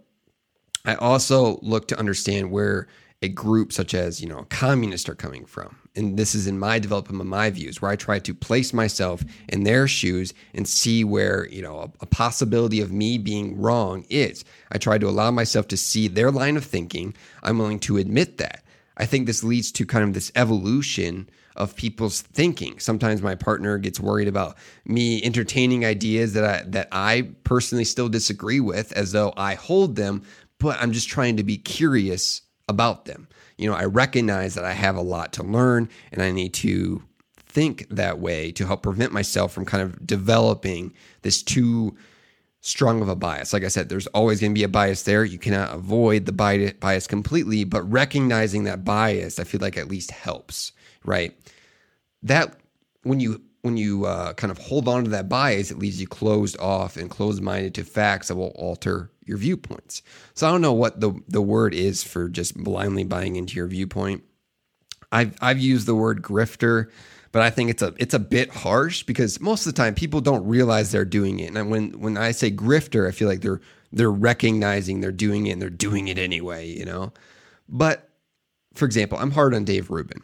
I 0.84 0.94
also 0.96 1.58
look 1.62 1.88
to 1.88 1.98
understand 1.98 2.50
where 2.50 2.88
a 3.22 3.28
group 3.28 3.72
such 3.72 3.94
as, 3.94 4.20
you 4.20 4.28
know, 4.28 4.46
communists 4.50 5.08
are 5.08 5.14
coming 5.14 5.44
from. 5.44 5.76
And 5.96 6.16
this 6.16 6.34
is 6.34 6.48
in 6.48 6.58
my 6.58 6.80
development 6.80 7.20
of 7.20 7.26
my 7.26 7.50
views, 7.50 7.80
where 7.80 7.90
I 7.90 7.96
try 7.96 8.18
to 8.18 8.34
place 8.34 8.72
myself 8.72 9.22
in 9.48 9.62
their 9.62 9.86
shoes 9.86 10.34
and 10.52 10.66
see 10.66 11.04
where, 11.04 11.48
you 11.48 11.62
know, 11.62 11.78
a, 11.78 11.90
a 12.00 12.06
possibility 12.06 12.80
of 12.80 12.90
me 12.90 13.16
being 13.16 13.60
wrong 13.60 14.04
is. 14.10 14.44
I 14.72 14.78
try 14.78 14.98
to 14.98 15.08
allow 15.08 15.30
myself 15.30 15.68
to 15.68 15.76
see 15.76 16.08
their 16.08 16.32
line 16.32 16.56
of 16.56 16.64
thinking. 16.64 17.14
I'm 17.44 17.58
willing 17.58 17.78
to 17.80 17.96
admit 17.96 18.38
that. 18.38 18.64
I 18.96 19.06
think 19.06 19.26
this 19.26 19.44
leads 19.44 19.70
to 19.72 19.86
kind 19.86 20.04
of 20.04 20.14
this 20.14 20.32
evolution 20.34 21.28
of 21.56 21.76
people's 21.76 22.22
thinking. 22.22 22.78
Sometimes 22.80 23.22
my 23.22 23.34
partner 23.34 23.78
gets 23.78 24.00
worried 24.00 24.28
about 24.28 24.56
me 24.84 25.22
entertaining 25.22 25.84
ideas 25.84 26.32
that 26.32 26.44
I 26.44 26.62
that 26.68 26.88
I 26.90 27.30
personally 27.44 27.84
still 27.84 28.08
disagree 28.08 28.60
with 28.60 28.92
as 28.92 29.12
though 29.12 29.32
I 29.36 29.54
hold 29.54 29.94
them, 29.96 30.22
but 30.58 30.80
I'm 30.80 30.92
just 30.92 31.08
trying 31.08 31.36
to 31.36 31.44
be 31.44 31.56
curious 31.56 32.42
about 32.68 33.04
them. 33.04 33.28
You 33.58 33.68
know, 33.68 33.76
I 33.76 33.84
recognize 33.84 34.54
that 34.54 34.64
I 34.64 34.72
have 34.72 34.96
a 34.96 35.02
lot 35.02 35.32
to 35.34 35.42
learn 35.42 35.88
and 36.12 36.22
I 36.22 36.30
need 36.30 36.54
to 36.54 37.02
think 37.38 37.86
that 37.90 38.18
way 38.18 38.50
to 38.52 38.66
help 38.66 38.82
prevent 38.82 39.12
myself 39.12 39.52
from 39.52 39.64
kind 39.64 39.82
of 39.82 40.06
developing 40.06 40.92
this 41.22 41.42
too 41.42 41.96
strong 42.60 43.02
of 43.02 43.08
a 43.08 43.14
bias. 43.14 43.52
Like 43.52 43.62
I 43.62 43.68
said, 43.68 43.88
there's 43.88 44.06
always 44.08 44.40
going 44.40 44.52
to 44.52 44.58
be 44.58 44.64
a 44.64 44.68
bias 44.68 45.02
there. 45.02 45.24
You 45.24 45.38
cannot 45.38 45.74
avoid 45.74 46.26
the 46.26 46.32
bias 46.80 47.06
completely, 47.06 47.64
but 47.64 47.82
recognizing 47.82 48.64
that 48.64 48.84
bias, 48.84 49.38
I 49.38 49.44
feel 49.44 49.60
like 49.60 49.76
at 49.76 49.88
least 49.88 50.10
helps, 50.10 50.72
right? 51.04 51.36
That 52.22 52.56
when 53.02 53.20
you 53.20 53.42
when 53.60 53.76
you 53.78 54.04
uh, 54.04 54.34
kind 54.34 54.50
of 54.50 54.58
hold 54.58 54.88
on 54.88 55.04
to 55.04 55.10
that 55.10 55.28
bias, 55.28 55.70
it 55.70 55.78
leaves 55.78 56.00
you 56.00 56.06
closed 56.06 56.58
off 56.58 56.96
and 56.96 57.08
closed 57.08 57.42
minded 57.42 57.74
to 57.74 57.84
facts 57.84 58.28
that 58.28 58.36
will 58.36 58.52
alter 58.56 59.10
your 59.26 59.38
viewpoints. 59.38 60.02
So 60.34 60.46
I 60.46 60.50
don't 60.50 60.60
know 60.60 60.72
what 60.72 61.00
the 61.00 61.12
the 61.28 61.42
word 61.42 61.74
is 61.74 62.02
for 62.02 62.28
just 62.28 62.56
blindly 62.56 63.04
buying 63.04 63.36
into 63.36 63.56
your 63.56 63.66
viewpoint. 63.66 64.22
I've 65.12 65.36
I've 65.40 65.58
used 65.58 65.86
the 65.86 65.94
word 65.94 66.22
grifter, 66.22 66.90
but 67.32 67.42
I 67.42 67.50
think 67.50 67.70
it's 67.70 67.82
a 67.82 67.94
it's 67.98 68.14
a 68.14 68.18
bit 68.18 68.50
harsh 68.50 69.02
because 69.02 69.40
most 69.40 69.66
of 69.66 69.72
the 69.72 69.76
time 69.76 69.94
people 69.94 70.20
don't 70.20 70.46
realize 70.46 70.90
they're 70.92 71.04
doing 71.04 71.40
it. 71.40 71.54
And 71.54 71.70
when 71.70 71.98
when 72.00 72.16
I 72.16 72.32
say 72.32 72.50
grifter, 72.50 73.08
I 73.08 73.12
feel 73.12 73.28
like 73.28 73.40
they're 73.40 73.60
they're 73.92 74.10
recognizing 74.10 75.00
they're 75.00 75.12
doing 75.12 75.46
it 75.46 75.52
and 75.52 75.62
they're 75.62 75.70
doing 75.70 76.08
it 76.08 76.18
anyway, 76.18 76.68
you 76.68 76.84
know. 76.84 77.12
But 77.68 78.10
for 78.74 78.84
example, 78.84 79.18
I'm 79.18 79.30
hard 79.30 79.54
on 79.54 79.64
Dave 79.64 79.90
Rubin 79.90 80.22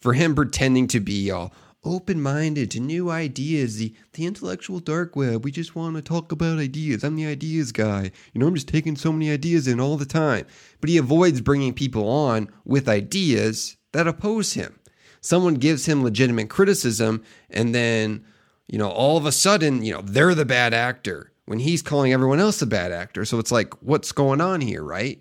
for 0.00 0.12
him 0.12 0.34
pretending 0.34 0.88
to 0.88 1.00
be 1.00 1.30
all 1.30 1.52
open 1.84 2.20
minded 2.20 2.70
to 2.70 2.80
new 2.80 3.10
ideas, 3.10 3.76
the, 3.76 3.94
the 4.12 4.26
intellectual 4.26 4.78
dark 4.78 5.16
web. 5.16 5.44
We 5.44 5.50
just 5.50 5.74
want 5.74 5.96
to 5.96 6.02
talk 6.02 6.30
about 6.30 6.58
ideas. 6.58 7.02
I'm 7.02 7.16
the 7.16 7.26
ideas 7.26 7.72
guy. 7.72 8.12
You 8.32 8.40
know, 8.40 8.46
I'm 8.46 8.54
just 8.54 8.68
taking 8.68 8.96
so 8.96 9.12
many 9.12 9.30
ideas 9.30 9.66
in 9.66 9.80
all 9.80 9.96
the 9.96 10.04
time. 10.04 10.46
But 10.80 10.90
he 10.90 10.96
avoids 10.96 11.40
bringing 11.40 11.74
people 11.74 12.08
on 12.08 12.48
with 12.64 12.88
ideas 12.88 13.76
that 13.92 14.06
oppose 14.06 14.52
him. 14.52 14.78
Someone 15.20 15.54
gives 15.54 15.86
him 15.86 16.02
legitimate 16.02 16.50
criticism, 16.50 17.22
and 17.50 17.74
then, 17.74 18.24
you 18.66 18.78
know, 18.78 18.90
all 18.90 19.16
of 19.16 19.26
a 19.26 19.32
sudden, 19.32 19.84
you 19.84 19.92
know, 19.92 20.02
they're 20.02 20.34
the 20.34 20.44
bad 20.44 20.74
actor 20.74 21.32
when 21.46 21.60
he's 21.60 21.82
calling 21.82 22.12
everyone 22.12 22.40
else 22.40 22.62
a 22.62 22.66
bad 22.66 22.92
actor. 22.92 23.24
So 23.24 23.38
it's 23.38 23.52
like, 23.52 23.72
what's 23.82 24.10
going 24.12 24.40
on 24.40 24.60
here, 24.60 24.82
right? 24.82 25.20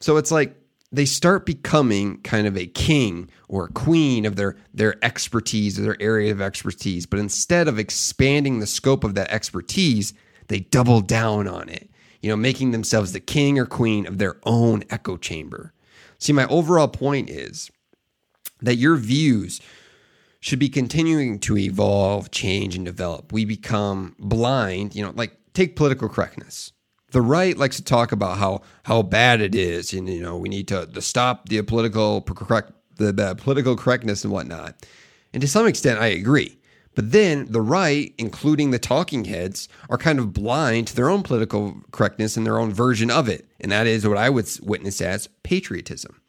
So 0.00 0.16
it's 0.16 0.30
like, 0.30 0.56
they 0.92 1.04
start 1.04 1.46
becoming 1.46 2.20
kind 2.22 2.46
of 2.46 2.56
a 2.56 2.66
king 2.66 3.28
or 3.48 3.66
a 3.66 3.72
queen 3.72 4.24
of 4.24 4.36
their 4.36 4.56
their 4.72 5.02
expertise 5.04 5.78
or 5.78 5.82
their 5.82 6.00
area 6.00 6.32
of 6.32 6.40
expertise. 6.40 7.06
But 7.06 7.20
instead 7.20 7.68
of 7.68 7.78
expanding 7.78 8.60
the 8.60 8.66
scope 8.66 9.04
of 9.04 9.14
that 9.14 9.30
expertise 9.30 10.14
they 10.48 10.60
double 10.60 11.00
down 11.00 11.48
on 11.48 11.68
it 11.68 11.90
you 12.20 12.30
know 12.30 12.36
making 12.36 12.70
themselves 12.70 13.12
the 13.12 13.20
king 13.20 13.58
or 13.58 13.66
queen 13.66 14.06
of 14.06 14.18
their 14.18 14.36
own 14.44 14.84
echo 14.90 15.16
chamber. 15.16 15.72
See 16.18 16.32
my 16.32 16.46
overall 16.46 16.88
point 16.88 17.28
is 17.28 17.70
that 18.62 18.76
your 18.76 18.96
views 18.96 19.60
should 20.40 20.58
be 20.58 20.68
continuing 20.68 21.40
to 21.40 21.58
evolve 21.58 22.30
change 22.30 22.76
and 22.76 22.84
develop. 22.84 23.32
We 23.32 23.44
become 23.44 24.14
blind 24.18 24.94
you 24.94 25.02
know 25.02 25.12
like 25.14 25.36
take 25.52 25.76
political 25.76 26.08
correctness 26.08 26.72
the 27.12 27.22
right 27.22 27.56
likes 27.56 27.76
to 27.76 27.84
talk 27.84 28.12
about 28.12 28.38
how 28.38 28.62
how 28.84 29.02
bad 29.02 29.40
it 29.40 29.54
is, 29.54 29.92
and 29.92 30.08
you 30.08 30.20
know 30.20 30.36
we 30.36 30.48
need 30.48 30.68
to, 30.68 30.86
to 30.86 31.00
stop 31.00 31.48
the 31.48 31.62
political 31.62 32.22
correct 32.22 32.72
the, 32.96 33.12
the 33.12 33.34
political 33.34 33.76
correctness 33.76 34.24
and 34.24 34.32
whatnot. 34.32 34.86
And 35.32 35.40
to 35.40 35.48
some 35.48 35.66
extent, 35.66 36.00
I 36.00 36.06
agree. 36.06 36.58
But 36.94 37.12
then 37.12 37.52
the 37.52 37.60
right, 37.60 38.14
including 38.16 38.70
the 38.70 38.78
talking 38.78 39.26
heads, 39.26 39.68
are 39.90 39.98
kind 39.98 40.18
of 40.18 40.32
blind 40.32 40.88
to 40.88 40.96
their 40.96 41.10
own 41.10 41.22
political 41.22 41.76
correctness 41.92 42.38
and 42.38 42.46
their 42.46 42.58
own 42.58 42.72
version 42.72 43.10
of 43.10 43.28
it. 43.28 43.46
And 43.60 43.70
that 43.70 43.86
is 43.86 44.08
what 44.08 44.16
I 44.16 44.30
would 44.30 44.48
witness 44.62 45.02
as 45.02 45.28
patriotism. 45.42 46.22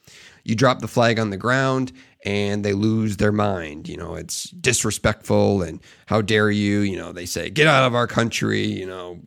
You 0.44 0.56
drop 0.56 0.80
the 0.80 0.90
flag 0.90 1.20
on 1.20 1.30
the 1.30 1.38
ground 1.38 1.94
and 2.26 2.66
they 2.66 2.74
lose 2.74 3.16
their 3.16 3.32
mind. 3.32 3.88
You 3.88 3.96
know, 3.96 4.16
it's 4.16 4.44
disrespectful 4.50 5.62
and 5.62 5.80
how 6.08 6.22
dare 6.22 6.52
you? 6.52 6.80
You 6.80 6.98
know, 6.98 7.14
they 7.14 7.26
say, 7.26 7.50
get 7.50 7.68
out 7.68 7.86
of 7.86 7.96
our 7.96 8.08
country, 8.08 8.66
you 8.66 8.86
know, 8.86 9.22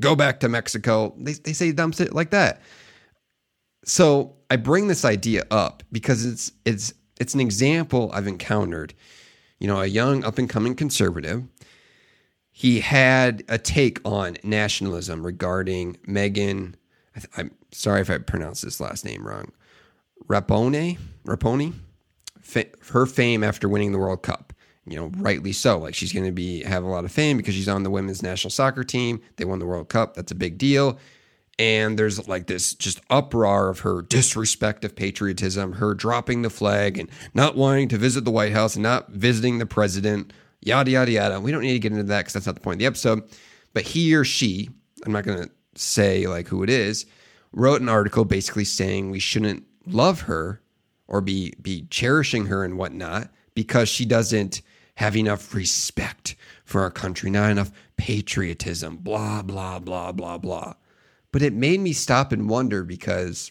go 0.00 0.16
back 0.16 0.40
to 0.40 0.48
Mexico. 0.48 1.14
They, 1.18 1.32
they 1.32 1.52
say 1.52 1.72
dumb 1.72 1.92
shit 1.92 2.14
like 2.14 2.30
that. 2.30 2.60
So 3.84 4.36
I 4.50 4.56
bring 4.56 4.88
this 4.88 5.04
idea 5.04 5.44
up 5.50 5.82
because 5.92 6.24
it's 6.24 6.52
it's 6.64 6.94
it's 7.20 7.34
an 7.34 7.40
example 7.40 8.10
I've 8.12 8.26
encountered. 8.26 8.94
You 9.58 9.68
know, 9.68 9.80
a 9.80 9.86
young 9.86 10.24
up 10.24 10.38
and 10.38 10.48
coming 10.48 10.74
conservative. 10.74 11.44
He 12.50 12.80
had 12.80 13.42
a 13.48 13.58
take 13.58 14.00
on 14.04 14.36
nationalism 14.44 15.24
regarding 15.24 15.96
Megan. 16.06 16.76
I'm 17.36 17.50
sorry 17.72 18.00
if 18.00 18.10
I 18.10 18.18
pronounced 18.18 18.62
this 18.62 18.80
last 18.80 19.04
name 19.04 19.26
wrong. 19.26 19.52
Rapone, 20.28 20.98
Rapone, 21.24 21.74
her 22.90 23.06
fame 23.06 23.42
after 23.42 23.68
winning 23.68 23.92
the 23.92 23.98
World 23.98 24.22
Cup 24.22 24.53
you 24.86 24.96
know, 24.96 25.10
rightly 25.16 25.52
so. 25.52 25.78
Like 25.78 25.94
she's 25.94 26.12
going 26.12 26.26
to 26.26 26.32
be 26.32 26.62
have 26.62 26.84
a 26.84 26.88
lot 26.88 27.04
of 27.04 27.12
fame 27.12 27.36
because 27.36 27.54
she's 27.54 27.68
on 27.68 27.82
the 27.82 27.90
women's 27.90 28.22
national 28.22 28.50
soccer 28.50 28.84
team. 28.84 29.20
They 29.36 29.44
won 29.44 29.58
the 29.58 29.66
World 29.66 29.88
Cup. 29.88 30.14
That's 30.14 30.32
a 30.32 30.36
big 30.36 30.58
deal. 30.58 30.98
And 31.58 31.98
there's 31.98 32.26
like 32.26 32.46
this 32.46 32.74
just 32.74 33.00
uproar 33.10 33.68
of 33.68 33.80
her 33.80 34.02
disrespect 34.02 34.84
of 34.84 34.96
patriotism, 34.96 35.74
her 35.74 35.94
dropping 35.94 36.42
the 36.42 36.50
flag 36.50 36.98
and 36.98 37.08
not 37.32 37.56
wanting 37.56 37.88
to 37.88 37.98
visit 37.98 38.24
the 38.24 38.30
White 38.30 38.52
House 38.52 38.74
and 38.74 38.82
not 38.82 39.10
visiting 39.10 39.58
the 39.58 39.66
president, 39.66 40.32
yada, 40.60 40.90
yada, 40.90 41.12
yada. 41.12 41.40
We 41.40 41.52
don't 41.52 41.62
need 41.62 41.74
to 41.74 41.78
get 41.78 41.92
into 41.92 42.04
that 42.04 42.20
because 42.20 42.32
that's 42.32 42.46
not 42.46 42.56
the 42.56 42.60
point 42.60 42.76
of 42.76 42.78
the 42.80 42.86
episode. 42.86 43.22
But 43.72 43.84
he 43.84 44.14
or 44.14 44.24
she, 44.24 44.68
I'm 45.06 45.12
not 45.12 45.24
going 45.24 45.44
to 45.44 45.50
say 45.76 46.26
like 46.26 46.48
who 46.48 46.62
it 46.62 46.70
is, 46.70 47.06
wrote 47.52 47.80
an 47.80 47.88
article 47.88 48.24
basically 48.24 48.64
saying 48.64 49.10
we 49.10 49.20
shouldn't 49.20 49.64
love 49.86 50.22
her 50.22 50.60
or 51.06 51.20
be 51.20 51.52
be 51.62 51.86
cherishing 51.90 52.46
her 52.46 52.64
and 52.64 52.76
whatnot 52.76 53.30
because 53.54 53.88
she 53.88 54.04
doesn't 54.04 54.60
have 54.96 55.16
enough 55.16 55.54
respect 55.54 56.36
for 56.64 56.82
our 56.82 56.90
country, 56.90 57.30
not 57.30 57.50
enough 57.50 57.72
patriotism, 57.96 58.96
blah, 58.96 59.42
blah, 59.42 59.78
blah, 59.78 60.12
blah, 60.12 60.38
blah. 60.38 60.74
But 61.32 61.42
it 61.42 61.52
made 61.52 61.80
me 61.80 61.92
stop 61.92 62.32
and 62.32 62.48
wonder 62.48 62.84
because 62.84 63.50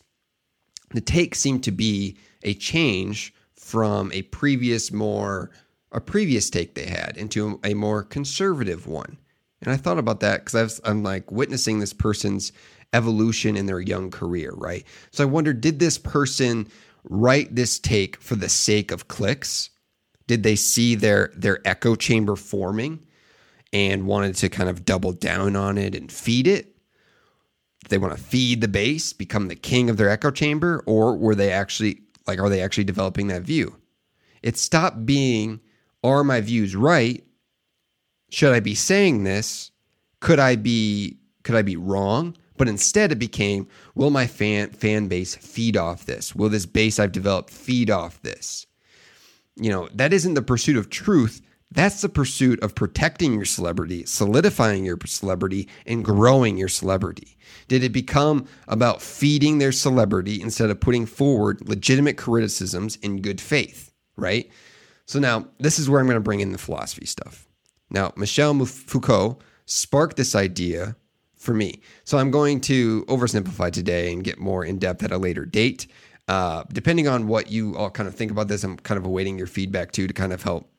the 0.91 1.01
take 1.01 1.35
seemed 1.35 1.63
to 1.63 1.71
be 1.71 2.17
a 2.43 2.53
change 2.53 3.33
from 3.55 4.11
a 4.11 4.21
previous 4.23 4.91
more 4.91 5.51
a 5.91 6.01
previous 6.01 6.49
take 6.49 6.73
they 6.73 6.87
had 6.87 7.15
into 7.17 7.59
a 7.63 7.75
more 7.75 8.03
conservative 8.03 8.87
one. 8.87 9.17
And 9.61 9.71
I 9.71 9.77
thought 9.77 9.99
about 9.99 10.21
that 10.21 10.43
because 10.43 10.81
I'm 10.83 11.03
like 11.03 11.31
witnessing 11.31 11.79
this 11.79 11.93
person's 11.93 12.51
evolution 12.93 13.55
in 13.55 13.67
their 13.67 13.79
young 13.79 14.09
career, 14.09 14.53
right? 14.55 14.83
So 15.11 15.23
I 15.23 15.27
wondered, 15.27 15.61
did 15.61 15.79
this 15.79 15.97
person 15.97 16.67
write 17.03 17.55
this 17.55 17.79
take 17.79 18.19
for 18.19 18.35
the 18.35 18.49
sake 18.49 18.91
of 18.91 19.07
clicks? 19.07 19.69
Did 20.27 20.43
they 20.43 20.55
see 20.55 20.95
their 20.95 21.31
their 21.35 21.59
echo 21.67 21.95
chamber 21.95 22.35
forming 22.35 23.05
and 23.71 24.05
wanted 24.05 24.35
to 24.35 24.49
kind 24.49 24.69
of 24.69 24.85
double 24.85 25.11
down 25.11 25.55
on 25.55 25.77
it 25.77 25.95
and 25.95 26.11
feed 26.11 26.47
it? 26.47 26.75
Did 27.83 27.89
they 27.89 27.97
want 27.97 28.15
to 28.17 28.23
feed 28.23 28.61
the 28.61 28.67
base, 28.67 29.11
become 29.11 29.47
the 29.47 29.55
king 29.55 29.89
of 29.89 29.97
their 29.97 30.09
echo 30.09 30.31
chamber, 30.31 30.83
or 30.85 31.17
were 31.17 31.35
they 31.35 31.51
actually 31.51 32.01
like 32.25 32.39
are 32.39 32.49
they 32.49 32.61
actually 32.61 32.85
developing 32.85 33.27
that 33.27 33.41
view? 33.41 33.75
It 34.41 34.57
stopped 34.57 35.05
being 35.05 35.59
are 36.03 36.23
my 36.23 36.41
views 36.41 36.75
right? 36.75 37.23
Should 38.29 38.53
I 38.53 38.59
be 38.59 38.75
saying 38.75 39.23
this? 39.23 39.71
Could 40.19 40.39
I 40.39 40.55
be 40.55 41.17
could 41.43 41.55
I 41.55 41.61
be 41.61 41.75
wrong? 41.75 42.37
But 42.55 42.69
instead 42.69 43.11
it 43.11 43.19
became 43.19 43.67
will 43.95 44.09
my 44.09 44.27
fan 44.27 44.69
fan 44.69 45.07
base 45.07 45.35
feed 45.35 45.75
off 45.75 46.05
this? 46.05 46.33
Will 46.33 46.49
this 46.49 46.65
base 46.65 46.99
I've 46.99 47.11
developed 47.11 47.49
feed 47.49 47.89
off 47.89 48.21
this? 48.21 48.65
You 49.55 49.69
know, 49.69 49.89
that 49.93 50.13
isn't 50.13 50.33
the 50.33 50.41
pursuit 50.41 50.77
of 50.77 50.89
truth. 50.89 51.41
That's 51.71 52.01
the 52.01 52.09
pursuit 52.09 52.61
of 52.61 52.75
protecting 52.75 53.33
your 53.33 53.45
celebrity, 53.45 54.05
solidifying 54.05 54.85
your 54.85 54.97
celebrity, 55.05 55.67
and 55.87 56.05
growing 56.05 56.57
your 56.57 56.67
celebrity. 56.67 57.35
Did 57.67 57.83
it 57.83 57.91
become 57.91 58.47
about 58.67 59.01
feeding 59.01 59.57
their 59.57 59.71
celebrity 59.71 60.41
instead 60.41 60.69
of 60.69 60.79
putting 60.79 61.05
forward 61.05 61.67
legitimate 61.67 62.17
criticisms 62.17 62.97
in 62.97 63.21
good 63.21 63.41
faith, 63.41 63.91
right? 64.17 64.51
So 65.05 65.19
now 65.19 65.47
this 65.59 65.79
is 65.79 65.89
where 65.89 65.99
I'm 65.99 66.05
going 66.05 66.15
to 66.15 66.21
bring 66.21 66.41
in 66.41 66.51
the 66.51 66.57
philosophy 66.57 67.05
stuff. 67.05 67.47
Now, 67.89 68.13
Michel 68.15 68.65
Foucault 68.65 69.39
sparked 69.65 70.17
this 70.17 70.35
idea 70.35 70.95
for 71.35 71.53
me. 71.53 71.81
So 72.05 72.17
I'm 72.17 72.31
going 72.31 72.61
to 72.61 73.03
oversimplify 73.05 73.71
today 73.71 74.13
and 74.13 74.23
get 74.23 74.39
more 74.39 74.63
in 74.63 74.79
depth 74.79 75.03
at 75.03 75.11
a 75.11 75.17
later 75.17 75.45
date. 75.45 75.87
Uh, 76.27 76.63
depending 76.71 77.07
on 77.07 77.27
what 77.27 77.51
you 77.51 77.75
all 77.75 77.89
kind 77.89 78.07
of 78.07 78.15
think 78.15 78.31
about 78.31 78.47
this, 78.47 78.63
I'm 78.63 78.77
kind 78.77 78.97
of 78.97 79.05
awaiting 79.05 79.37
your 79.37 79.47
feedback 79.47 79.91
too 79.91 80.07
to 80.07 80.13
kind 80.13 80.31
of 80.31 80.43
help 80.43 80.69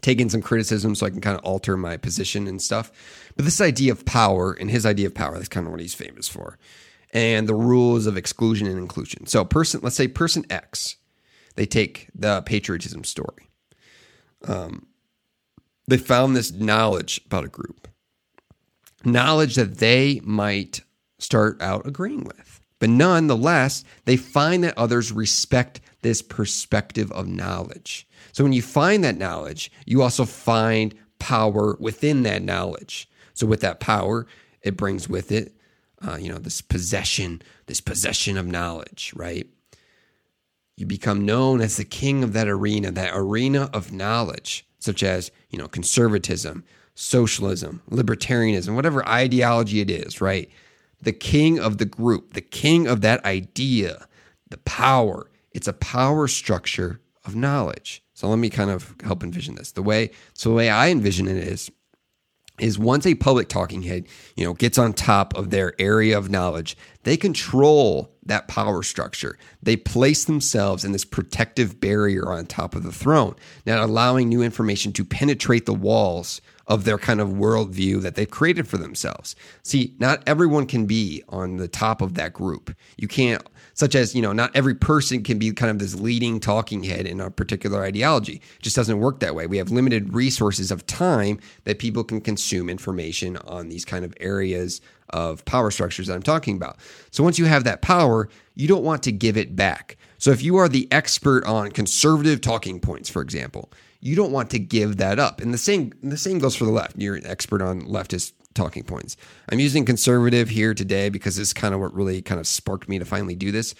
take 0.00 0.20
in 0.20 0.30
some 0.30 0.42
criticism 0.42 0.94
so 0.94 1.06
I 1.06 1.10
can 1.10 1.20
kind 1.20 1.36
of 1.36 1.44
alter 1.44 1.76
my 1.76 1.96
position 1.96 2.46
and 2.46 2.62
stuff. 2.62 2.92
But 3.36 3.44
this 3.44 3.60
idea 3.60 3.92
of 3.92 4.04
power 4.04 4.52
and 4.52 4.70
his 4.70 4.86
idea 4.86 5.06
of 5.06 5.14
power, 5.14 5.34
that's 5.34 5.48
kind 5.48 5.66
of 5.66 5.72
what 5.72 5.80
he's 5.80 5.94
famous 5.94 6.28
for. 6.28 6.58
And 7.12 7.48
the 7.48 7.54
rules 7.54 8.06
of 8.06 8.16
exclusion 8.16 8.66
and 8.66 8.78
inclusion. 8.78 9.26
So 9.26 9.44
person, 9.44 9.80
let's 9.82 9.96
say 9.96 10.08
person 10.08 10.44
X, 10.50 10.96
they 11.56 11.66
take 11.66 12.08
the 12.14 12.42
patriotism 12.42 13.02
story. 13.02 13.48
Um, 14.46 14.86
they 15.88 15.96
found 15.96 16.36
this 16.36 16.52
knowledge 16.52 17.20
about 17.26 17.44
a 17.44 17.48
group, 17.48 17.88
knowledge 19.04 19.56
that 19.56 19.78
they 19.78 20.20
might 20.22 20.82
start 21.18 21.60
out 21.60 21.86
agreeing 21.86 22.24
with. 22.24 22.57
But 22.78 22.90
nonetheless, 22.90 23.84
they 24.04 24.16
find 24.16 24.62
that 24.64 24.78
others 24.78 25.10
respect 25.12 25.80
this 26.02 26.22
perspective 26.22 27.10
of 27.12 27.26
knowledge. 27.26 28.06
So 28.32 28.44
when 28.44 28.52
you 28.52 28.62
find 28.62 29.02
that 29.02 29.18
knowledge, 29.18 29.70
you 29.84 30.02
also 30.02 30.24
find 30.24 30.94
power 31.18 31.76
within 31.80 32.22
that 32.22 32.42
knowledge. 32.42 33.08
So 33.34 33.46
with 33.46 33.60
that 33.62 33.80
power, 33.80 34.26
it 34.62 34.76
brings 34.76 35.08
with 35.08 35.32
it, 35.32 35.54
uh, 36.06 36.16
you 36.16 36.28
know, 36.28 36.38
this 36.38 36.60
possession, 36.60 37.42
this 37.66 37.80
possession 37.80 38.36
of 38.36 38.46
knowledge, 38.46 39.12
right? 39.16 39.46
You 40.76 40.86
become 40.86 41.26
known 41.26 41.60
as 41.60 41.76
the 41.76 41.84
king 41.84 42.22
of 42.22 42.32
that 42.34 42.48
arena, 42.48 42.92
that 42.92 43.12
arena 43.12 43.68
of 43.72 43.92
knowledge, 43.92 44.64
such 44.78 45.02
as, 45.02 45.32
you 45.50 45.58
know, 45.58 45.66
conservatism, 45.66 46.64
socialism, 46.94 47.82
libertarianism, 47.90 48.76
whatever 48.76 49.08
ideology 49.08 49.80
it 49.80 49.90
is, 49.90 50.20
right? 50.20 50.48
The 51.00 51.12
king 51.12 51.58
of 51.58 51.78
the 51.78 51.84
group, 51.84 52.34
the 52.34 52.40
king 52.40 52.86
of 52.86 53.00
that 53.02 53.24
idea, 53.24 54.06
the 54.50 54.58
power. 54.58 55.30
It's 55.52 55.68
a 55.68 55.72
power 55.72 56.28
structure 56.28 57.00
of 57.24 57.36
knowledge. 57.36 58.02
So 58.14 58.28
let 58.28 58.38
me 58.38 58.50
kind 58.50 58.70
of 58.70 58.94
help 59.04 59.22
envision 59.22 59.54
this. 59.54 59.72
The 59.72 59.82
way 59.82 60.10
so 60.34 60.50
the 60.50 60.56
way 60.56 60.68
I 60.70 60.88
envision 60.88 61.28
it 61.28 61.36
is 61.36 61.70
is 62.58 62.78
once 62.78 63.06
a 63.06 63.14
public 63.14 63.48
talking 63.48 63.82
head, 63.82 64.06
you 64.36 64.44
know, 64.44 64.54
gets 64.54 64.78
on 64.78 64.92
top 64.92 65.36
of 65.36 65.50
their 65.50 65.74
area 65.78 66.18
of 66.18 66.30
knowledge, 66.30 66.76
they 67.04 67.16
control 67.16 68.12
that 68.24 68.48
power 68.48 68.82
structure. 68.82 69.38
They 69.62 69.76
place 69.76 70.24
themselves 70.24 70.84
in 70.84 70.92
this 70.92 71.04
protective 71.04 71.80
barrier 71.80 72.30
on 72.32 72.46
top 72.46 72.74
of 72.74 72.82
the 72.82 72.92
throne, 72.92 73.36
not 73.64 73.80
allowing 73.80 74.28
new 74.28 74.42
information 74.42 74.92
to 74.94 75.04
penetrate 75.04 75.66
the 75.66 75.74
walls 75.74 76.40
of 76.68 76.84
their 76.84 76.98
kind 76.98 77.20
of 77.20 77.30
worldview 77.30 78.00
that 78.02 78.14
they've 78.14 78.30
created 78.30 78.68
for 78.68 78.76
themselves. 78.76 79.34
See, 79.62 79.94
not 79.98 80.22
everyone 80.26 80.66
can 80.66 80.86
be 80.86 81.24
on 81.28 81.56
the 81.56 81.68
top 81.68 82.00
of 82.00 82.14
that 82.14 82.32
group. 82.32 82.74
You 82.96 83.08
can't 83.08 83.42
such 83.78 83.94
as, 83.94 84.12
you 84.12 84.20
know, 84.20 84.32
not 84.32 84.50
every 84.56 84.74
person 84.74 85.22
can 85.22 85.38
be 85.38 85.52
kind 85.52 85.70
of 85.70 85.78
this 85.78 85.94
leading 85.94 86.40
talking 86.40 86.82
head 86.82 87.06
in 87.06 87.20
a 87.20 87.30
particular 87.30 87.84
ideology. 87.84 88.42
It 88.56 88.62
just 88.62 88.74
doesn't 88.74 88.98
work 88.98 89.20
that 89.20 89.36
way. 89.36 89.46
We 89.46 89.58
have 89.58 89.70
limited 89.70 90.12
resources 90.12 90.72
of 90.72 90.84
time 90.84 91.38
that 91.62 91.78
people 91.78 92.02
can 92.02 92.20
consume 92.20 92.68
information 92.68 93.36
on 93.36 93.68
these 93.68 93.84
kind 93.84 94.04
of 94.04 94.12
areas 94.18 94.80
of 95.10 95.44
power 95.44 95.70
structures 95.70 96.08
that 96.08 96.14
I'm 96.14 96.24
talking 96.24 96.56
about. 96.56 96.78
So 97.12 97.22
once 97.22 97.38
you 97.38 97.44
have 97.44 97.62
that 97.64 97.80
power, 97.80 98.28
you 98.56 98.66
don't 98.66 98.82
want 98.82 99.04
to 99.04 99.12
give 99.12 99.36
it 99.36 99.54
back. 99.54 99.96
So 100.18 100.30
if 100.30 100.42
you 100.42 100.56
are 100.56 100.68
the 100.68 100.88
expert 100.90 101.44
on 101.44 101.70
conservative 101.70 102.40
talking 102.40 102.80
points, 102.80 103.08
for 103.08 103.22
example, 103.22 103.72
you 104.00 104.14
don't 104.14 104.32
want 104.32 104.50
to 104.50 104.58
give 104.58 104.98
that 104.98 105.18
up. 105.18 105.40
And 105.40 105.54
the 105.54 105.58
same 105.58 105.92
the 106.02 106.16
same 106.16 106.38
goes 106.38 106.54
for 106.56 106.64
the 106.64 106.70
left. 106.70 106.96
You're 106.98 107.16
an 107.16 107.26
expert 107.26 107.62
on 107.62 107.82
leftist 107.82 108.32
talking 108.54 108.82
points. 108.82 109.16
I'm 109.48 109.60
using 109.60 109.84
conservative 109.84 110.48
here 110.48 110.74
today 110.74 111.08
because 111.08 111.38
it's 111.38 111.52
kind 111.52 111.74
of 111.74 111.80
what 111.80 111.94
really 111.94 112.20
kind 112.20 112.40
of 112.40 112.46
sparked 112.46 112.88
me 112.88 112.98
to 112.98 113.04
finally 113.04 113.34
do 113.34 113.52
this. 113.52 113.74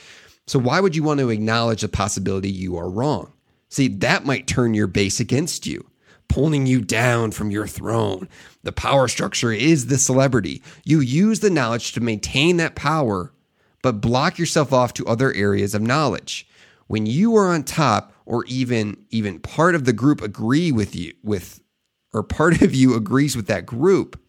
So, 0.47 0.59
why 0.59 0.81
would 0.81 0.97
you 0.97 1.03
want 1.03 1.21
to 1.21 1.31
acknowledge 1.31 1.83
the 1.83 1.89
possibility 1.89 2.51
you 2.51 2.77
are 2.79 2.89
wrong? 2.89 3.33
See, 3.69 3.89
that 3.89 4.25
might 4.25 4.47
turn 4.47 4.73
your 4.73 4.87
base 4.87 5.21
against 5.21 5.67
you, 5.67 5.91
pulling 6.29 6.67
you 6.67 6.81
down 6.81 7.33
from 7.33 7.51
your 7.51 7.67
throne. 7.67 8.29
The 8.63 8.73
power 8.73 9.09
structure 9.09 9.53
is 9.53 9.87
the 9.87 9.99
celebrity. 9.99 10.63
You 10.85 11.01
use 11.01 11.41
the 11.41 11.51
knowledge 11.51 11.93
to 11.93 12.01
maintain 12.01 12.57
that 12.57 12.77
power, 12.77 13.33
but 13.83 14.01
block 14.01 14.39
yourself 14.39 14.73
off 14.73 14.95
to 14.95 15.07
other 15.07 15.33
areas 15.33 15.75
of 15.75 15.83
knowledge. 15.83 16.47
When 16.87 17.07
you 17.07 17.37
are 17.37 17.49
on 17.49 17.65
top, 17.65 18.13
or 18.29 18.45
even 18.45 19.07
even 19.09 19.41
part 19.41 19.75
of 19.75 19.87
the 19.87 19.93
group 19.93 20.21
agree 20.21 20.71
with 20.71 20.95
you 20.95 21.15
with 21.23 21.63
or 22.13 22.23
part 22.23 22.61
of 22.61 22.75
you 22.75 22.95
agrees 22.95 23.35
with 23.35 23.47
that 23.47 23.67
group, 23.67 24.21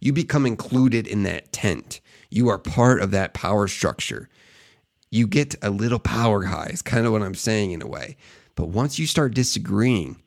you 0.00 0.12
become 0.12 0.46
included 0.46 1.06
in 1.06 1.22
that 1.24 1.52
tent. 1.52 2.00
You 2.30 2.48
are 2.48 2.58
part 2.58 3.00
of 3.00 3.10
that 3.12 3.34
power 3.34 3.66
structure. 3.68 4.28
You 5.10 5.26
get 5.26 5.54
a 5.62 5.70
little 5.70 5.98
power 5.98 6.44
high, 6.44 6.68
is 6.72 6.82
kind 6.82 7.06
of 7.06 7.12
what 7.12 7.22
I'm 7.22 7.34
saying 7.34 7.72
in 7.72 7.82
a 7.82 7.86
way. 7.86 8.16
But 8.54 8.68
once 8.68 8.98
you 8.98 9.06
start 9.06 9.34
disagreeing, 9.34 10.22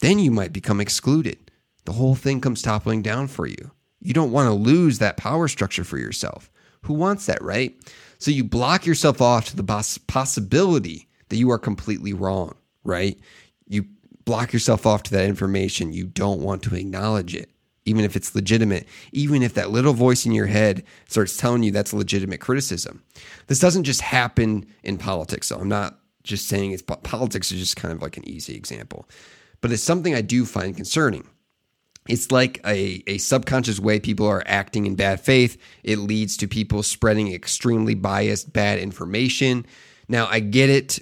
then 0.00 0.18
you 0.18 0.30
might 0.30 0.52
become 0.52 0.80
excluded. 0.80 1.50
The 1.84 1.92
whole 1.92 2.14
thing 2.14 2.40
comes 2.40 2.62
toppling 2.62 3.02
down 3.02 3.26
for 3.28 3.46
you. 3.46 3.72
You 4.00 4.14
don't 4.14 4.32
want 4.32 4.46
to 4.48 4.54
lose 4.54 4.98
that 4.98 5.16
power 5.16 5.48
structure 5.48 5.84
for 5.84 5.98
yourself. 5.98 6.50
Who 6.84 6.94
wants 6.94 7.26
that, 7.26 7.42
right? 7.42 7.74
So 8.18 8.30
you 8.30 8.44
block 8.44 8.86
yourself 8.86 9.20
off 9.20 9.46
to 9.46 9.56
the 9.56 9.98
possibility 10.06 11.08
that 11.28 11.36
you 11.36 11.50
are 11.50 11.58
completely 11.58 12.12
wrong, 12.12 12.54
right? 12.84 13.18
You 13.66 13.86
block 14.24 14.52
yourself 14.52 14.86
off 14.86 15.02
to 15.04 15.10
that 15.12 15.26
information. 15.26 15.92
You 15.92 16.06
don't 16.06 16.40
want 16.40 16.62
to 16.64 16.74
acknowledge 16.74 17.34
it 17.34 17.50
even 17.86 18.04
if 18.04 18.16
it's 18.16 18.34
legitimate, 18.34 18.86
even 19.12 19.42
if 19.42 19.54
that 19.54 19.70
little 19.70 19.92
voice 19.92 20.24
in 20.24 20.32
your 20.32 20.46
head 20.46 20.82
starts 21.08 21.36
telling 21.36 21.62
you 21.62 21.70
that's 21.70 21.92
legitimate 21.92 22.40
criticism. 22.40 23.02
This 23.46 23.58
doesn't 23.58 23.84
just 23.84 24.00
happen 24.00 24.66
in 24.82 24.96
politics. 24.96 25.48
So 25.48 25.58
I'm 25.58 25.68
not 25.68 25.98
just 26.22 26.48
saying 26.48 26.72
it's 26.72 26.82
politics 26.82 27.52
is 27.52 27.60
just 27.60 27.76
kind 27.76 27.92
of 27.92 28.00
like 28.00 28.16
an 28.16 28.26
easy 28.26 28.54
example, 28.54 29.08
but 29.60 29.70
it's 29.70 29.82
something 29.82 30.14
I 30.14 30.22
do 30.22 30.46
find 30.46 30.74
concerning. 30.74 31.28
It's 32.08 32.30
like 32.30 32.60
a, 32.66 33.02
a 33.06 33.18
subconscious 33.18 33.80
way 33.80 33.98
people 33.98 34.26
are 34.26 34.42
acting 34.46 34.86
in 34.86 34.94
bad 34.94 35.20
faith. 35.20 35.56
It 35.82 35.98
leads 35.98 36.36
to 36.38 36.48
people 36.48 36.82
spreading 36.82 37.32
extremely 37.32 37.94
biased, 37.94 38.52
bad 38.52 38.78
information. 38.78 39.64
Now, 40.08 40.26
I 40.30 40.40
get 40.40 40.68
it. 40.68 41.00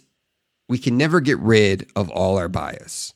We 0.68 0.78
can 0.78 0.96
never 0.96 1.20
get 1.20 1.38
rid 1.40 1.90
of 1.96 2.08
all 2.10 2.38
our 2.38 2.48
bias. 2.48 3.14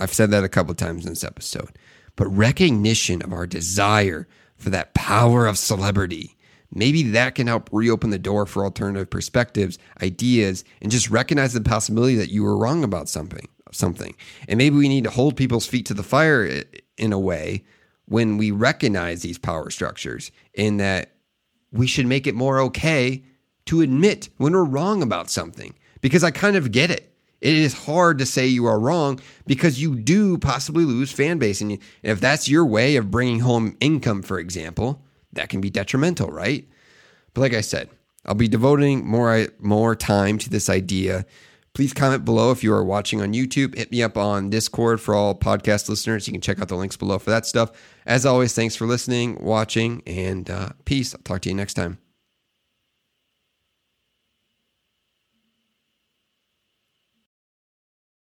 I've 0.00 0.12
said 0.12 0.30
that 0.32 0.44
a 0.44 0.48
couple 0.48 0.74
times 0.74 1.04
in 1.04 1.12
this 1.12 1.24
episode 1.24 1.70
but 2.18 2.26
recognition 2.36 3.22
of 3.22 3.32
our 3.32 3.46
desire 3.46 4.26
for 4.56 4.70
that 4.70 4.92
power 4.92 5.46
of 5.46 5.56
celebrity. 5.56 6.36
Maybe 6.70 7.04
that 7.12 7.36
can 7.36 7.46
help 7.46 7.70
reopen 7.72 8.10
the 8.10 8.18
door 8.18 8.44
for 8.44 8.64
alternative 8.64 9.08
perspectives, 9.08 9.78
ideas, 10.02 10.64
and 10.82 10.90
just 10.90 11.10
recognize 11.10 11.52
the 11.52 11.60
possibility 11.60 12.16
that 12.16 12.30
you 12.30 12.42
were 12.42 12.58
wrong 12.58 12.84
about 12.84 13.08
something. 13.08 13.48
Something, 13.70 14.16
and 14.48 14.56
maybe 14.56 14.76
we 14.76 14.88
need 14.88 15.04
to 15.04 15.10
hold 15.10 15.36
people's 15.36 15.66
feet 15.66 15.84
to 15.86 15.94
the 15.94 16.02
fire 16.02 16.64
in 16.98 17.12
a 17.12 17.18
way 17.18 17.64
when 18.06 18.38
we 18.38 18.50
recognize 18.50 19.22
these 19.22 19.38
power 19.38 19.70
structures, 19.70 20.30
in 20.54 20.78
that 20.78 21.12
we 21.72 21.86
should 21.86 22.06
make 22.06 22.26
it 22.26 22.34
more 22.34 22.58
okay 22.60 23.22
to 23.66 23.82
admit 23.82 24.30
when 24.38 24.52
we're 24.52 24.64
wrong 24.64 25.02
about 25.02 25.30
something. 25.30 25.74
Because 26.00 26.24
I 26.24 26.30
kind 26.30 26.56
of 26.56 26.72
get 26.72 26.90
it. 26.90 27.12
It 27.40 27.54
is 27.54 27.84
hard 27.84 28.18
to 28.18 28.26
say 28.26 28.46
you 28.46 28.66
are 28.66 28.80
wrong 28.80 29.20
because 29.46 29.80
you 29.80 29.94
do 29.94 30.38
possibly 30.38 30.84
lose 30.84 31.12
fan 31.12 31.38
base. 31.38 31.60
And 31.60 31.78
if 32.02 32.20
that's 32.20 32.48
your 32.48 32.64
way 32.64 32.96
of 32.96 33.10
bringing 33.10 33.40
home 33.40 33.76
income, 33.80 34.22
for 34.22 34.38
example, 34.38 35.02
that 35.34 35.48
can 35.48 35.60
be 35.60 35.70
detrimental, 35.70 36.28
right? 36.30 36.66
But 37.34 37.42
like 37.42 37.54
I 37.54 37.60
said, 37.60 37.90
I'll 38.24 38.34
be 38.34 38.48
devoting 38.48 39.06
more 39.06 39.46
more 39.58 39.94
time 39.94 40.38
to 40.38 40.50
this 40.50 40.68
idea. 40.68 41.26
Please 41.78 41.92
comment 41.92 42.24
below 42.24 42.50
if 42.50 42.64
you 42.64 42.72
are 42.72 42.82
watching 42.82 43.22
on 43.22 43.34
YouTube. 43.34 43.76
Hit 43.76 43.92
me 43.92 44.02
up 44.02 44.16
on 44.16 44.50
Discord 44.50 45.00
for 45.00 45.14
all 45.14 45.32
podcast 45.32 45.88
listeners. 45.88 46.26
You 46.26 46.32
can 46.32 46.40
check 46.40 46.60
out 46.60 46.66
the 46.66 46.74
links 46.74 46.96
below 46.96 47.20
for 47.20 47.30
that 47.30 47.46
stuff. 47.46 47.70
As 48.04 48.26
always, 48.26 48.52
thanks 48.52 48.74
for 48.74 48.84
listening, 48.84 49.38
watching, 49.40 50.02
and 50.04 50.50
uh, 50.50 50.70
peace. 50.86 51.14
I'll 51.14 51.20
talk 51.22 51.42
to 51.42 51.50
you 51.50 51.54
next 51.54 51.74
time. 51.74 51.98